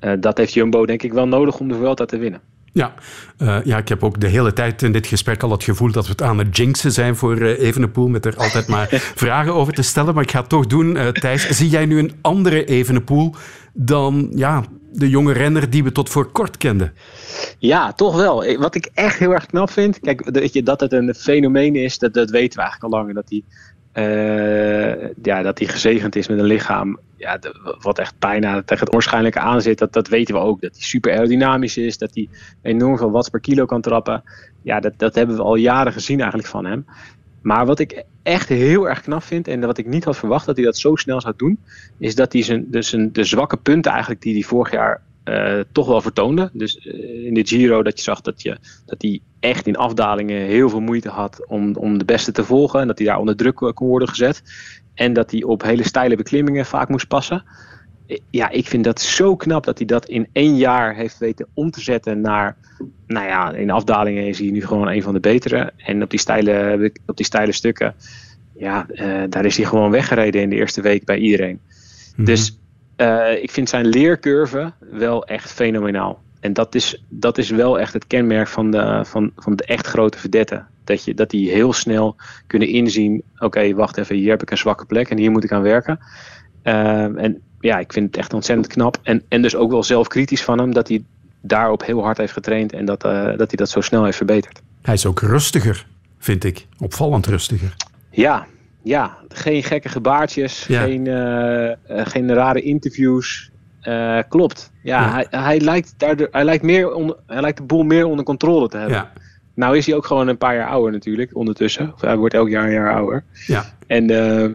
[0.00, 2.40] Uh, dat heeft Jumbo denk ik wel nodig om de Vuelta te winnen.
[2.74, 2.94] Ja.
[3.38, 6.04] Uh, ja, ik heb ook de hele tijd in dit gesprek al het gevoel dat
[6.04, 8.88] we het aan het jinxen zijn voor uh, Evenepoel, met er altijd maar
[9.24, 10.14] vragen over te stellen.
[10.14, 10.96] Maar ik ga het toch doen.
[10.96, 13.34] Uh, Thijs, zie jij nu een andere Evenepoel
[13.72, 16.92] dan ja, de jonge renner die we tot voor kort kenden?
[17.58, 18.56] Ja, toch wel.
[18.56, 21.98] Wat ik echt heel erg knap vind, kijk, dat, je, dat het een fenomeen is,
[21.98, 23.14] dat, dat weten we eigenlijk al lang.
[23.14, 23.42] Dat hij
[25.22, 27.38] ja, dat hij gezegend is met een lichaam ja,
[27.80, 30.60] wat echt bijna tegen het waarschijnlijke aan zit, dat, dat weten we ook.
[30.60, 32.28] Dat hij super aerodynamisch is, dat hij
[32.62, 34.22] enorm veel watts per kilo kan trappen.
[34.62, 36.86] Ja, dat, dat hebben we al jaren gezien eigenlijk van hem.
[37.42, 40.56] Maar wat ik echt heel erg knap vind en wat ik niet had verwacht dat
[40.56, 41.58] hij dat zo snel zou doen,
[41.98, 45.60] is dat hij zijn, dus een, de zwakke punten eigenlijk die hij vorig jaar uh,
[45.72, 46.50] toch wel vertoonde.
[46.52, 50.46] Dus uh, in de Giro dat je zag dat, je, dat hij echt in afdalingen
[50.46, 52.80] heel veel moeite had om, om de beste te volgen.
[52.80, 54.42] En dat hij daar onder druk kon worden gezet.
[54.94, 57.44] En dat hij op hele steile beklimmingen vaak moest passen.
[58.30, 61.70] Ja, ik vind dat zo knap dat hij dat in één jaar heeft weten om
[61.70, 62.56] te zetten naar...
[63.06, 65.72] Nou ja, in afdalingen is hij nu gewoon een van de betere.
[65.76, 67.94] En op die steile, op die steile stukken,
[68.56, 71.60] ja, uh, daar is hij gewoon weggereden in de eerste week bij iedereen.
[72.10, 72.24] Mm-hmm.
[72.24, 72.58] Dus
[72.96, 76.22] uh, ik vind zijn leercurve wel echt fenomenaal.
[76.40, 79.86] En dat is, dat is wel echt het kenmerk van de, van, van de echt
[79.86, 80.66] grote verdetten.
[80.84, 82.16] Dat, je, dat die heel snel
[82.46, 85.44] kunnen inzien: oké, okay, wacht even, hier heb ik een zwakke plek en hier moet
[85.44, 85.98] ik aan werken.
[86.64, 88.98] Uh, en ja, ik vind het echt ontzettend knap.
[89.02, 91.04] En, en dus ook wel zelfkritisch van hem dat hij
[91.40, 94.62] daarop heel hard heeft getraind en dat, uh, dat hij dat zo snel heeft verbeterd.
[94.82, 95.86] Hij is ook rustiger,
[96.18, 96.66] vind ik.
[96.78, 97.74] Opvallend rustiger.
[98.10, 98.46] Ja,
[98.82, 100.82] ja, geen gekke gebaartjes, ja.
[100.82, 101.72] geen, uh,
[102.06, 103.50] geen rare interviews.
[103.82, 104.72] Uh, klopt.
[104.82, 105.12] Ja, ja.
[105.12, 108.68] Hij, hij, lijkt daardoor, hij, lijkt meer onder, hij lijkt de boel meer onder controle
[108.68, 108.96] te hebben.
[108.96, 109.12] Ja.
[109.54, 111.92] Nou is hij ook gewoon een paar jaar ouder natuurlijk, ondertussen.
[111.92, 113.24] Of hij wordt elk jaar een jaar ouder.
[113.46, 113.64] Ja.
[113.86, 114.50] En uh,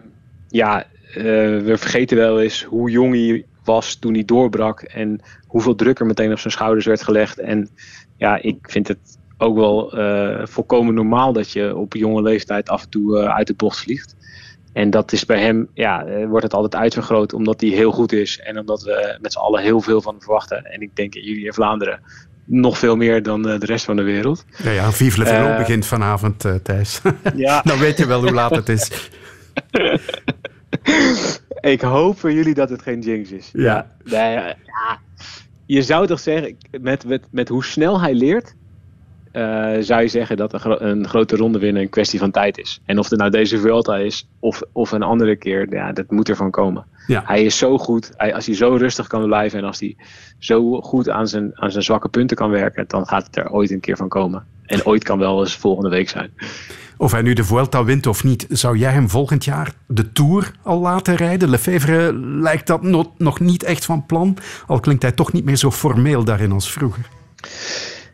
[0.48, 4.80] ja, we vergeten wel eens hoe jong hij was toen hij doorbrak.
[4.80, 7.38] En hoeveel druk er meteen op zijn schouders werd gelegd.
[7.38, 7.68] En
[8.16, 9.92] ja, ik vind het ook wel
[10.46, 14.16] volkomen normaal dat je op jonge leeftijd af en toe uit de bocht vliegt.
[14.72, 18.40] En dat is bij hem, ja, wordt het altijd uitvergroot omdat hij heel goed is.
[18.40, 20.64] En omdat we met z'n allen heel veel van hem verwachten.
[20.64, 22.00] En ik denk jullie in Vlaanderen
[22.50, 24.44] nog veel meer dan de rest van de wereld.
[24.62, 27.00] Ja, ja Vive le Velo uh, begint vanavond, uh, Thijs.
[27.34, 27.60] Ja.
[27.64, 29.10] Dan weet je wel hoe laat het is.
[31.60, 33.50] ik hoop voor jullie dat het geen jinx is.
[33.52, 33.90] Ja.
[34.04, 34.56] Nee, ja.
[35.66, 38.54] Je zou toch zeggen, met, met, met hoe snel hij leert,
[39.32, 42.58] uh, zou je zeggen dat een, gro een, grote ronde winnen een kwestie van tijd
[42.58, 42.80] is.
[42.84, 46.28] En of het nou deze Vuelta is of, of een andere keer, ja, dat moet
[46.28, 46.84] ervan komen.
[47.10, 47.22] Ja.
[47.26, 49.96] Hij is zo goed, hij, als hij zo rustig kan blijven en als hij
[50.38, 53.70] zo goed aan zijn, aan zijn zwakke punten kan werken, dan gaat het er ooit
[53.70, 54.44] een keer van komen.
[54.66, 56.30] En ooit kan wel eens volgende week zijn.
[56.96, 60.52] Of hij nu de Vuelta wint of niet, zou jij hem volgend jaar de Tour
[60.62, 61.50] al laten rijden?
[61.50, 64.36] Lefevre lijkt dat no nog niet echt van plan,
[64.66, 67.08] al klinkt hij toch niet meer zo formeel daarin als vroeger.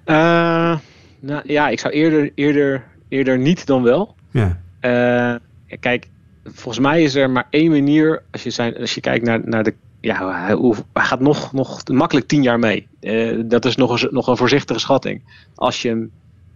[0.07, 0.77] Uh...
[1.21, 4.15] Nou ja, ik zou eerder, eerder, eerder niet dan wel.
[4.31, 4.61] Ja.
[4.81, 5.35] Uh,
[5.81, 6.07] kijk,
[6.53, 9.65] volgens mij is er maar één manier, als je, zijn, als je kijkt naar, naar
[9.65, 9.75] de.
[10.01, 10.47] Ja,
[10.93, 12.89] hij, gaat nog, nog makkelijk tien jaar mee.
[13.01, 15.23] Uh, dat is nog een, nog een voorzichtige schatting.
[15.55, 16.11] Als je hem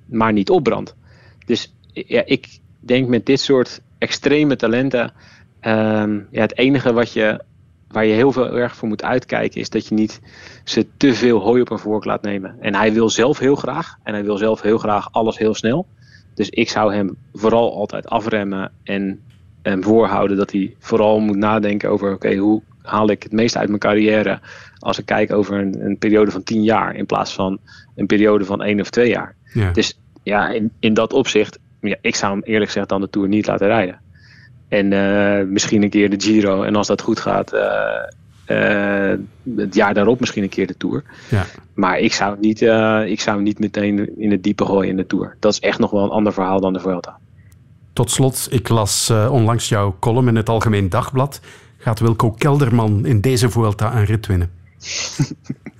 [0.07, 0.95] maar niet opbrandt.
[1.47, 5.13] Dus ja, ik denk met dit soort extreme talenten.
[5.61, 7.41] Um, ja, het enige wat je
[7.89, 10.21] waar je heel veel erg voor moet uitkijken, is dat je niet
[10.65, 12.57] ze te veel hooi op een vork laat nemen.
[12.61, 13.97] En hij wil zelf heel graag.
[14.03, 15.87] En hij wil zelf heel graag alles heel snel.
[16.35, 19.21] Dus ik zou hem vooral altijd afremmen en
[19.63, 23.69] hem voorhouden dat hij vooral moet nadenken over: oké, hoe haal ik het meest uit
[23.69, 24.41] mijn carrière
[24.79, 27.59] als ik kijk over een, een, periode van tien jaar in plaats van
[27.97, 29.35] een periode van één of twee jaar.
[29.53, 29.73] Ja.
[29.73, 33.29] Dus ja, in, in dat opzicht, ja, ik zou hem eerlijk gezegd dan de Tour
[33.29, 34.01] niet laten rijden.
[34.69, 36.63] En uh, misschien een keer de Giro.
[36.63, 37.61] En als dat goed gaat, uh,
[38.47, 39.15] uh,
[39.57, 41.03] het jaar daarop misschien een keer de Tour.
[41.31, 41.45] Ja.
[41.75, 42.61] Maar ik zou, niet,
[43.07, 45.37] ik zou niet meteen in het diepe gooien in de Tour.
[45.39, 47.19] Dat is echt nog wel een ander verhaal dan de Vuelta.
[47.93, 51.41] Tot slot, ik las onlangs jouw column in het Algemeen Dagblad.
[51.79, 54.51] Gaat Wilco Kelderman in deze Vuelta een rit winnen?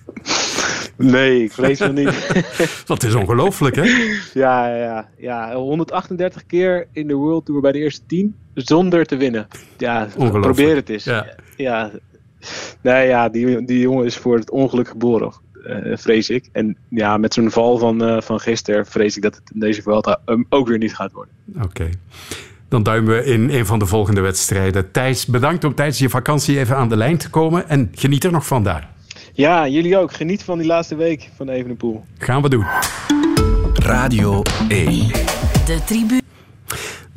[1.01, 2.45] Nee, ik vrees het niet.
[2.87, 3.83] Dat is ongelooflijk, hè?
[4.35, 5.55] Ja, ja, ja.
[5.55, 9.49] 138 keer in de World Tour bij de eerste 10 zonder te winnen.
[9.77, 11.05] Ja, probeer het eens.
[11.05, 11.27] Ja.
[11.57, 11.91] ja.
[12.81, 15.33] Nee, ja, die, die jongen is voor het ongeluk geboren,
[15.93, 16.49] vrees ik.
[16.53, 19.83] En ja, met zo'n val van, uh, van gisteren vrees ik dat het in deze
[19.83, 21.35] Vuelta um, ook weer niet gaat worden.
[21.63, 21.89] Oké.
[22.69, 24.91] Dan duimen we in een van de volgende wedstrijden.
[24.91, 28.33] Thijs, bedankt om tijdens je vakantie even aan de lijn te komen en geniet er
[28.33, 28.89] nog van daar.
[29.33, 30.13] Ja, jullie ook.
[30.13, 32.05] Geniet van die laatste week van Evenepoel.
[32.19, 32.65] Gaan we doen.
[33.75, 35.09] Radio 1.
[35.67, 36.21] De tribune.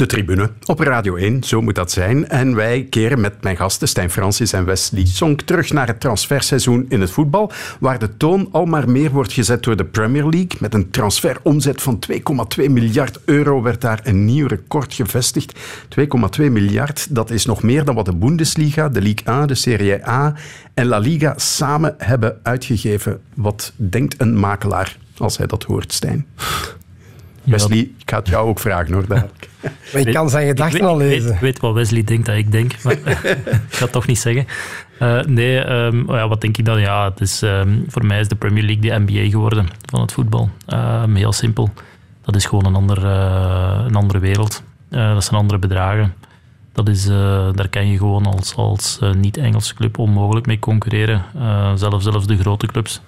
[0.03, 2.29] De tribune op Radio 1, zo moet dat zijn.
[2.29, 6.85] En wij keren met mijn gasten Stijn Francis en Wesley Song terug naar het transferseizoen
[6.89, 10.57] in het voetbal, waar de toon al maar meer wordt gezet door de Premier League.
[10.59, 15.59] Met een transferomzet van 2,2 miljard euro werd daar een nieuw record gevestigd.
[16.39, 20.07] 2,2 miljard, dat is nog meer dan wat de Bundesliga, de Ligue A, de Serie
[20.07, 20.35] A
[20.73, 23.21] en La Liga samen hebben uitgegeven.
[23.33, 26.25] Wat denkt een makelaar als hij dat hoort, Stijn?
[27.43, 29.07] Wesley, ik ga het jou ook vragen hoor.
[29.07, 29.51] Dadelijk.
[29.93, 31.34] Ik kan zijn gedachten al lezen.
[31.34, 34.47] Ik weet, wat Wesley denkt dat ik denk, maar ik ga het toch niet zeggen.
[35.01, 36.80] Uh, nee, um, ja, wat denk ik dan?
[36.80, 40.11] Ja, het is, um, voor mij is de Premier League de NBA geworden van het
[40.11, 40.49] voetbal.
[40.68, 41.70] Um, heel simpel.
[42.22, 44.64] Dat is gewoon een, ander, uh, een andere wereld.
[44.89, 46.14] Uh, dat zijn andere bedragen.
[46.74, 47.05] Dat is,
[47.55, 51.24] daar kan je gewoon als, als niet-Engelse club onmogelijk mee concurreren.
[51.76, 53.01] zelfs, zelfs de grote clubs.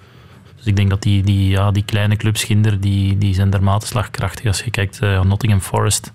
[0.56, 3.86] Dus ik denk dat die, die, ja, die kleine clubs, Ginder, die, die zijn dermate
[3.86, 4.46] slagkrachtig.
[4.46, 6.12] Als je kijkt naar uh, Nottingham Forest,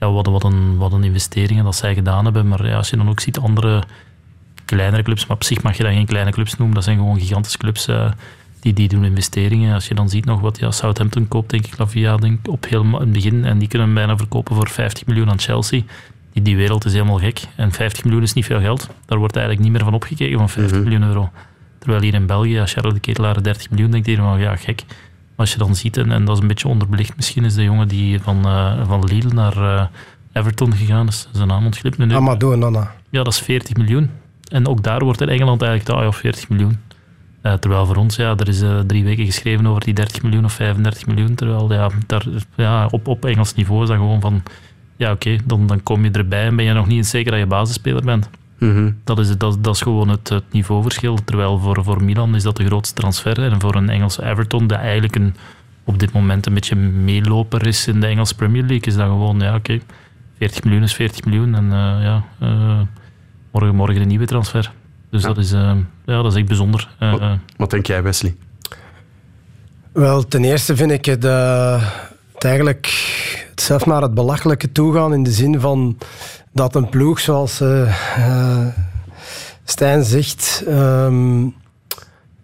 [0.00, 2.48] ja, wat, wat, een, wat een investeringen dat zij gedaan hebben.
[2.48, 3.82] Maar ja, als je dan ook ziet andere
[4.64, 7.20] kleinere clubs, maar op zich mag je dat geen kleine clubs noemen, dat zijn gewoon
[7.20, 8.10] gigantische clubs uh,
[8.60, 9.74] die, die doen investeringen.
[9.74, 12.84] Als je dan ziet nog wat ja, Southampton koopt, denk ik, Lavia denk, op heel
[12.98, 15.82] het begin, en die kunnen bijna verkopen voor 50 miljoen aan Chelsea.
[16.32, 17.40] Die, die wereld is helemaal gek.
[17.56, 18.88] En 50 miljoen is niet veel geld.
[19.06, 20.88] Daar wordt eigenlijk niet meer van opgekeken, van 50 mhm.
[20.88, 21.30] miljoen euro.
[21.78, 24.84] Terwijl hier in België, als Charles de Ketelaar 30 miljoen denkt, hier van ja, gek.
[25.40, 27.88] Als je dan ziet, en, en dat is een beetje onderbelicht misschien, is de jongen
[27.88, 29.84] die van, uh, van Lille naar uh,
[30.32, 31.28] Everton gegaan is.
[31.32, 32.14] Zijn naam ontglipt nu.
[32.14, 32.94] Amadou Nana.
[33.10, 34.10] Ja, dat is 40 miljoen.
[34.48, 36.78] En ook daar wordt in Engeland eigenlijk ah, ja, 40 miljoen.
[37.42, 40.52] Uh, terwijl voor ons, ja, er is drie weken geschreven over die 30 miljoen of
[40.52, 41.34] 35 miljoen.
[41.34, 42.26] Terwijl ja, daar,
[42.56, 44.42] ja, op, op Engels niveau is dat gewoon van,
[44.96, 47.30] ja oké, okay, dan, dan kom je erbij en ben je nog niet eens zeker
[47.30, 48.30] dat je basisspeler bent.
[48.60, 48.90] Mhm.
[49.04, 51.18] dat, is, dat, dat is gewoon het, het, niveauverschil.
[51.24, 53.42] Terwijl voor, voor Milan is dat de grootste transfer.
[53.42, 55.34] En voor een Engelse Everton, dat eigenlijk een,
[55.84, 59.40] op dit moment een beetje meeloper is in de Engelse Premier League, is dat gewoon,
[59.40, 59.80] ja, oké,
[60.38, 61.54] 40 miljoen is 40 miljoen.
[61.54, 62.80] En uh, ja, uh,
[63.52, 64.72] morgen, morgen een nieuwe transfer.
[65.10, 65.72] Dus dat, is, uh,
[66.04, 66.88] ja, dat is echt bijzonder.
[66.98, 67.20] Wat,
[67.56, 68.34] wat, denk jij, Wesley?
[69.92, 72.86] Wel, ten eerste vind ik het, het eigenlijk
[73.50, 75.98] het zelf naar het belachelijke toegaan in de zin van
[76.52, 77.96] dat een ploeg zoals uh,
[79.64, 81.54] Stijn zegt, um,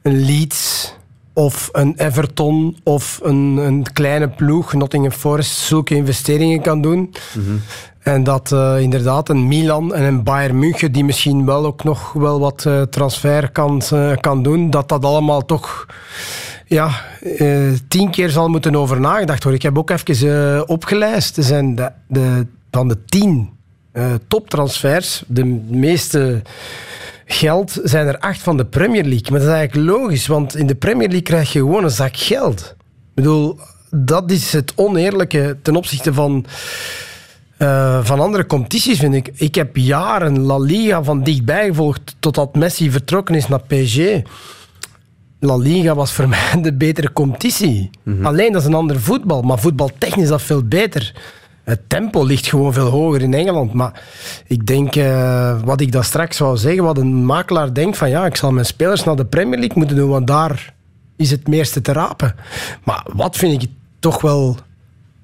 [0.02, 0.94] een Leeds
[1.32, 7.14] of een Everton of een, een kleine ploeg, Nottingham Forest, zulke investeringen kan doen.
[7.34, 7.56] Mhm.
[8.00, 12.12] En dat uh, inderdaad een Milan en een Bayern München, die misschien wel ook nog
[12.12, 13.82] wel wat uh, transfer kan,
[14.20, 15.86] kan doen, dat dat allemaal toch
[16.66, 16.90] ja,
[17.88, 19.60] tien keer zal moeten over nagedacht worden.
[19.60, 21.36] Ik heb ook even opgelijst.
[21.36, 23.55] Er zijn de, de, van de tien
[23.96, 26.42] uh, toptransfers, de meeste
[27.24, 29.30] geld, zijn er acht van de Premier League.
[29.30, 32.16] Maar dat is eigenlijk logisch, want in de Premier League krijg je gewoon een zak
[32.16, 32.74] geld.
[32.78, 33.58] Ik bedoel,
[33.90, 36.46] dat is het oneerlijke ten opzichte van,
[37.58, 39.30] uh, van andere competities, vind ik.
[39.34, 43.98] Ik heb jaren La Liga van dichtbij gevolgd totdat Messi vertrokken is naar PSG.
[45.40, 47.90] La Liga was voor mij de betere competitie.
[48.02, 48.26] Mhm.
[48.26, 51.14] Alleen dat is een ander voetbal, maar voetbaltechnisch is dat veel beter
[51.66, 53.72] het tempo ligt gewoon veel hoger in Engeland.
[53.72, 54.02] Maar
[54.46, 58.26] ik denk, uh, wat ik daar straks zou zeggen, wat een makelaar denkt van ja,
[58.26, 60.74] ik zal mijn spelers naar de Premier League moeten doen, want daar
[61.16, 62.34] is het meeste te rapen.
[62.84, 64.56] Maar wat vind ik toch wel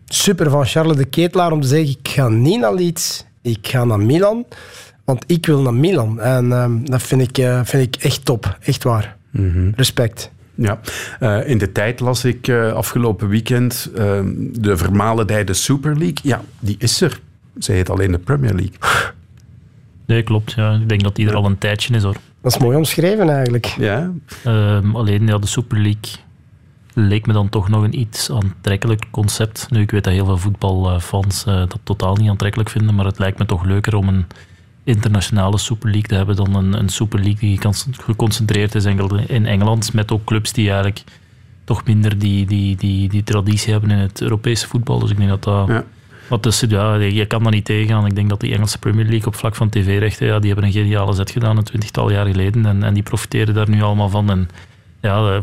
[0.05, 3.85] super van Charles de Ketelaar om te zeggen, ik ga niet naar Leeds, ik ga
[3.85, 4.47] naar Milan.
[5.05, 6.21] Want ik wil naar Milan.
[6.21, 8.59] En ehm, dat vind ik, uh, vind ik echt top.
[8.61, 9.17] Echt waar.
[9.31, 9.71] Mhm.
[9.77, 10.31] Respect.
[10.55, 10.81] Ja,
[11.21, 16.19] uh, in de tijd las ik uh, afgelopen weekend ehm, de vermalendijde Super League.
[16.23, 17.21] Ja, die is er.
[17.59, 18.77] Zij heet alleen de Premier League.
[20.07, 20.53] Nee, klopt.
[20.53, 20.75] Ja.
[20.75, 22.17] Ik denk dat die er al een tijdje is hoor.
[22.41, 23.67] Dat is mooi omschreven eigenlijk.
[23.67, 24.13] Ja.
[24.45, 26.23] Ehm, alleen ja, de Super League
[26.95, 29.67] leek me dan toch nog een iets aantrekkelijk concept.
[29.71, 33.19] Nu, ik weet dat heel veel voetbalfans uh, dat totaal niet aantrekkelijk vinden, maar het
[33.19, 34.27] lijkt me toch leuker om een
[34.85, 37.61] internationale Super League te hebben dan een, een Super League die
[38.05, 41.05] geconcentreerd is in Engeland, met ook clubs die eigenlijk
[41.65, 44.99] toch minder die, die, die, die traditie hebben in het Europese voetbal.
[44.99, 45.69] Dus ik denk dat dat...
[45.69, 45.85] Ja.
[46.29, 48.07] Want dus, ja, je kan daar niet tegengaan.
[48.07, 50.73] Ik denk dat die Engelse Premier League op vlak van tv-rechten, ja, die hebben een
[50.73, 54.31] geniale zet gedaan een twintigtal jaar geleden en, en die profiteren daar nu allemaal van.
[54.31, 54.49] En
[55.01, 55.41] ja,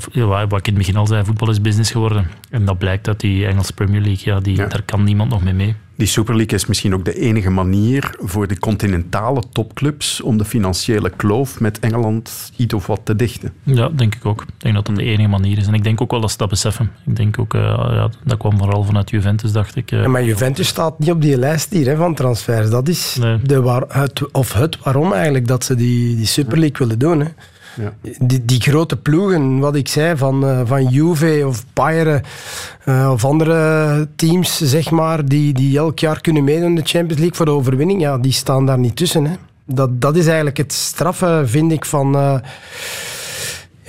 [0.48, 2.28] wat ik in het begin al zei, voetbal is business geworden.
[2.50, 4.68] En dat blijkt dat die Engelse Premier League, ja, die, Ja.
[4.68, 5.76] daar kan niemand nog mee mee.
[6.00, 10.46] Die Super League is misschien ook de enige manier voor de continentale topclubs om de
[10.46, 13.54] financiële kloof met Engeland iets of wat te dichten.
[13.64, 14.42] Ja, denk ik ook.
[14.42, 15.68] Ik denk dat dat de enige manier is.
[15.68, 16.92] En ik denk ook wel dat ze dat beseffen.
[17.06, 19.92] Ik denk ook, eh, ja, dat kwam vooral vanuit Juventus, dacht ik.
[19.92, 20.02] eh.
[20.02, 22.70] Ja, maar Juventus staat niet op die lijst hier hè, van transfers.
[22.70, 23.38] Dat is Nee.
[23.42, 27.20] de waar, het, of het waarom eigenlijk dat ze die, die Super League willen doen.
[27.20, 27.28] Hè.
[27.76, 27.94] Ja.
[28.20, 32.24] Die, die grote ploegen, wat ik zei, van, eh, van Juve of Bayern
[32.84, 37.20] eh, of andere teams, zeg maar, die, die elk jaar kunnen meedoen in de Champions
[37.20, 39.26] League voor de overwinning, ja, die staan daar niet tussen.
[39.26, 39.36] Hè.
[39.66, 42.36] Dat, dat is eigenlijk het straffe, vind ik, van, eh,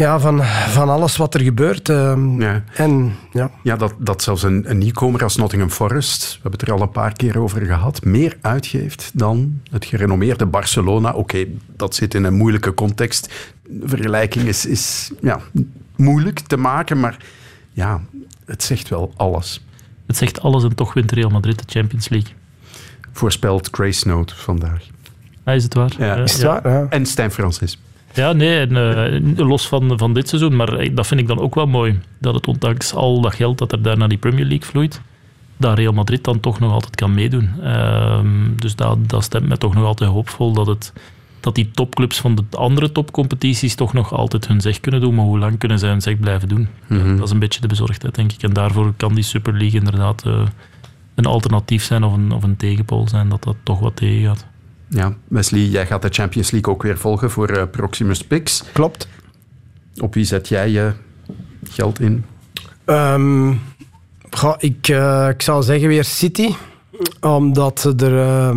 [0.01, 1.89] ja, van, van alles wat er gebeurt.
[1.89, 2.17] eh.
[2.39, 2.65] Ja.
[2.75, 6.69] En ja, Ja, dat, dat zelfs een, een nieuwkomer als Nottingham Forest, we hebben het
[6.69, 11.13] er al een paar keer over gehad, meer uitgeeft dan het gerenommeerde Barcelona.
[11.13, 11.47] Oké,
[11.77, 13.33] dat zit in een moeilijke context.
[13.69, 15.41] De vergelijking is, is ja,
[15.97, 17.17] moeilijk te maken, maar
[17.73, 18.01] ja,
[18.45, 19.65] het zegt wel alles.
[20.07, 22.33] Het zegt alles en toch wint Real Madrid de Champions League.
[23.13, 24.83] Voorspelt Grace Note vandaag.
[25.45, 25.93] Ah, is het waar?
[25.99, 26.17] Ja.
[26.17, 26.61] Eh, is het ja.
[26.63, 26.73] waar?
[26.73, 26.87] Ja.
[26.91, 27.79] En Stijn Francis.
[28.15, 30.57] Ja, nee, en, eh, los van, van dit seizoen.
[30.57, 32.01] Maar eh, dat vind ik dan ook wel mooi.
[32.19, 35.01] Dat het ondanks al dat geld dat er daar naar die Premier League vloeit,
[35.57, 37.51] dat Real Madrid dan toch nog altijd kan meedoen.
[37.63, 40.93] Ehm, dus dat, dat stemt mij toch nog altijd hoopvol dat, het,
[41.41, 45.15] dat die topclubs van de andere topcompetities toch nog altijd hun zeg kunnen doen.
[45.15, 46.69] Maar hoe lang kunnen zij hun zeg blijven doen?
[46.87, 47.17] Mhm.
[47.17, 48.43] Dat is een beetje de bezorgdheid, denk ik.
[48.43, 50.43] En daarvoor kan die Super League inderdaad eh,
[51.15, 54.47] een alternatief zijn of een, of een tegenpool zijn, dat dat toch wat tegengaat.
[54.91, 58.63] Ja, Wesley, jij gaat de Champions League ook weer volgen voor eh, Proximus Pix.
[58.73, 59.09] klopt.
[60.01, 60.93] Op wie zet jij je
[61.71, 62.25] geld in?
[62.85, 63.51] Ehm,
[64.59, 66.55] ik, eh, ik zou zeggen weer City.
[67.21, 68.57] Omdat ze er eh,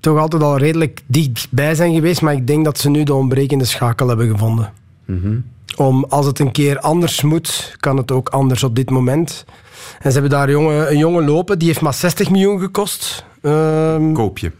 [0.00, 2.22] toch altijd al redelijk dichtbij zijn geweest.
[2.22, 4.72] Maar ik denk dat ze nu de ontbrekende schakel hebben gevonden.
[5.04, 5.38] Mhm.
[5.76, 9.44] Om, als het een keer anders moet, kan het ook anders op dit moment.
[9.98, 13.24] En ze hebben daar een jongen lopen, die heeft maar 60 miljoen gekost.
[13.42, 14.52] Ehm, Koop je.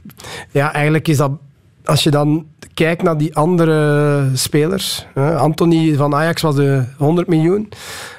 [0.50, 1.30] ja, eigenlijk is dat...
[1.84, 5.06] Als je dan kijkt naar die andere spelers.
[5.14, 7.68] Hè, Anthony van Ajax was de 100 miljoen.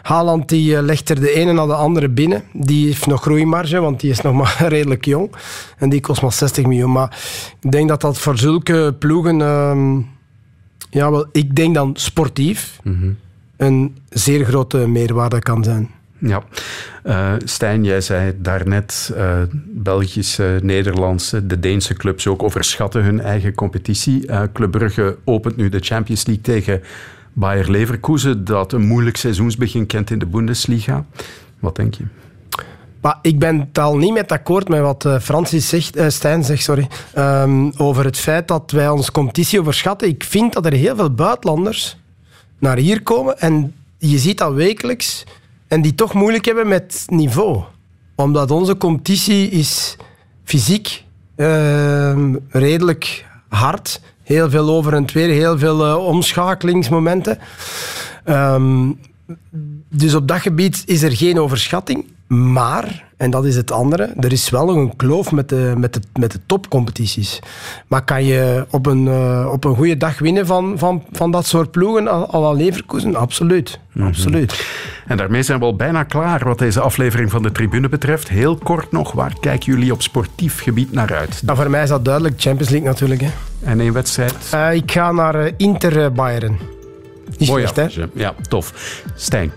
[0.02, 2.44] Haaland die eh, legt er de ene na de andere binnen.
[2.54, 5.32] Die heeft nog groeimarge, want die is nog maar redelijk jong.
[5.78, 6.92] En die kost maar 60 miljoen.
[6.92, 7.18] Maar
[7.62, 9.42] ik denk dat dat voor zulke ploegen...
[9.42, 9.98] ehm,
[10.90, 13.10] ja, wel, ik denk dan sportief Mhm.
[13.58, 15.90] een zeer grote meerwaarde kan zijn.
[16.20, 16.44] Ja.
[17.04, 23.56] Eh, Stijn, jij zei daarnet, eh Belgische, Nederlandse, de Deense clubs ook overschatten hun eigen
[23.56, 24.28] competitie.
[24.28, 26.82] Eh Club Brugge opent nu de Champions League tegen
[27.34, 31.06] Bayer Leverkusen, dat een moeilijk seizoensbegin kent in de Bundesliga.
[31.60, 32.04] Wat denk je?
[33.02, 36.64] Maar ik ben het al niet met akkoord met wat Francis zegt, eh, Stijn zegt
[36.64, 40.08] sorry, ehm, over het feit dat wij onze competitie overschatten.
[40.08, 41.98] Ik vind dat er heel veel buitenlanders
[42.60, 45.26] naar hier komen en je ziet dat wekelijks
[45.70, 47.64] en die toch moeilijk hebben met niveau.
[48.16, 49.98] Omdat onze competitie is
[50.44, 51.04] fysiek
[51.36, 54.02] ehm, redelijk hard.
[54.24, 57.38] Heel veel over en weer, heel veel eh, omschakelingsmomenten.
[58.24, 58.92] Ehm,
[59.90, 62.06] dus op dat gebied is er geen overschatting.
[62.38, 65.94] Maar, en dat is het andere, er is wel nog een kloof met de, met
[65.94, 67.40] de, met de topcompetities.
[67.88, 71.46] Maar kan je op een, eh, op een goede dag winnen van, van, van dat
[71.46, 73.16] soort ploegen, al al Leverkusen?
[73.16, 73.80] Absoluut.
[74.00, 74.66] Absoluut.
[75.08, 78.30] En daarmee zijn we al bijna klaar wat deze aflevering van de tribune betreft.
[78.30, 81.42] Heel kort nog, waar kijken jullie op sportief gebied naar uit?
[81.46, 82.36] Nou, voor mij is dat duidelijk.
[82.38, 83.22] Champions League natuurlijk.
[83.22, 83.30] Hè.
[83.64, 84.36] En één wedstrijd?
[84.52, 86.60] Eh, ik ga naar eh, Inter Bayern.
[87.38, 87.84] Niet Mooi slecht, hè?
[87.84, 88.10] affiche.
[88.14, 88.74] Ja, tof.
[89.16, 89.52] Stijn.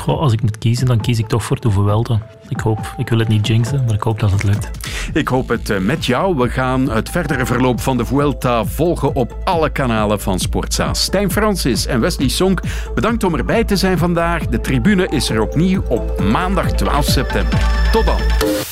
[0.00, 2.18] Als ik moet kiezen, dan kies ik toch voor de Vuelta.
[2.48, 4.70] Ik hoop, ik wil het niet jinxen, maar ik hoop dat het lukt.
[5.12, 6.36] Ik hoop het eh, met jou.
[6.36, 10.94] We gaan het verdere verloop van de Vuelta volgen op alle kanalen van Sportza.
[10.94, 12.60] Stijn Francis en Wesley Sonk,
[12.94, 14.46] bedankt om erbij te zijn vandaag.
[14.46, 17.58] De tribune is er opnieuw op maandag 12 september.
[17.92, 18.63] Tot dan.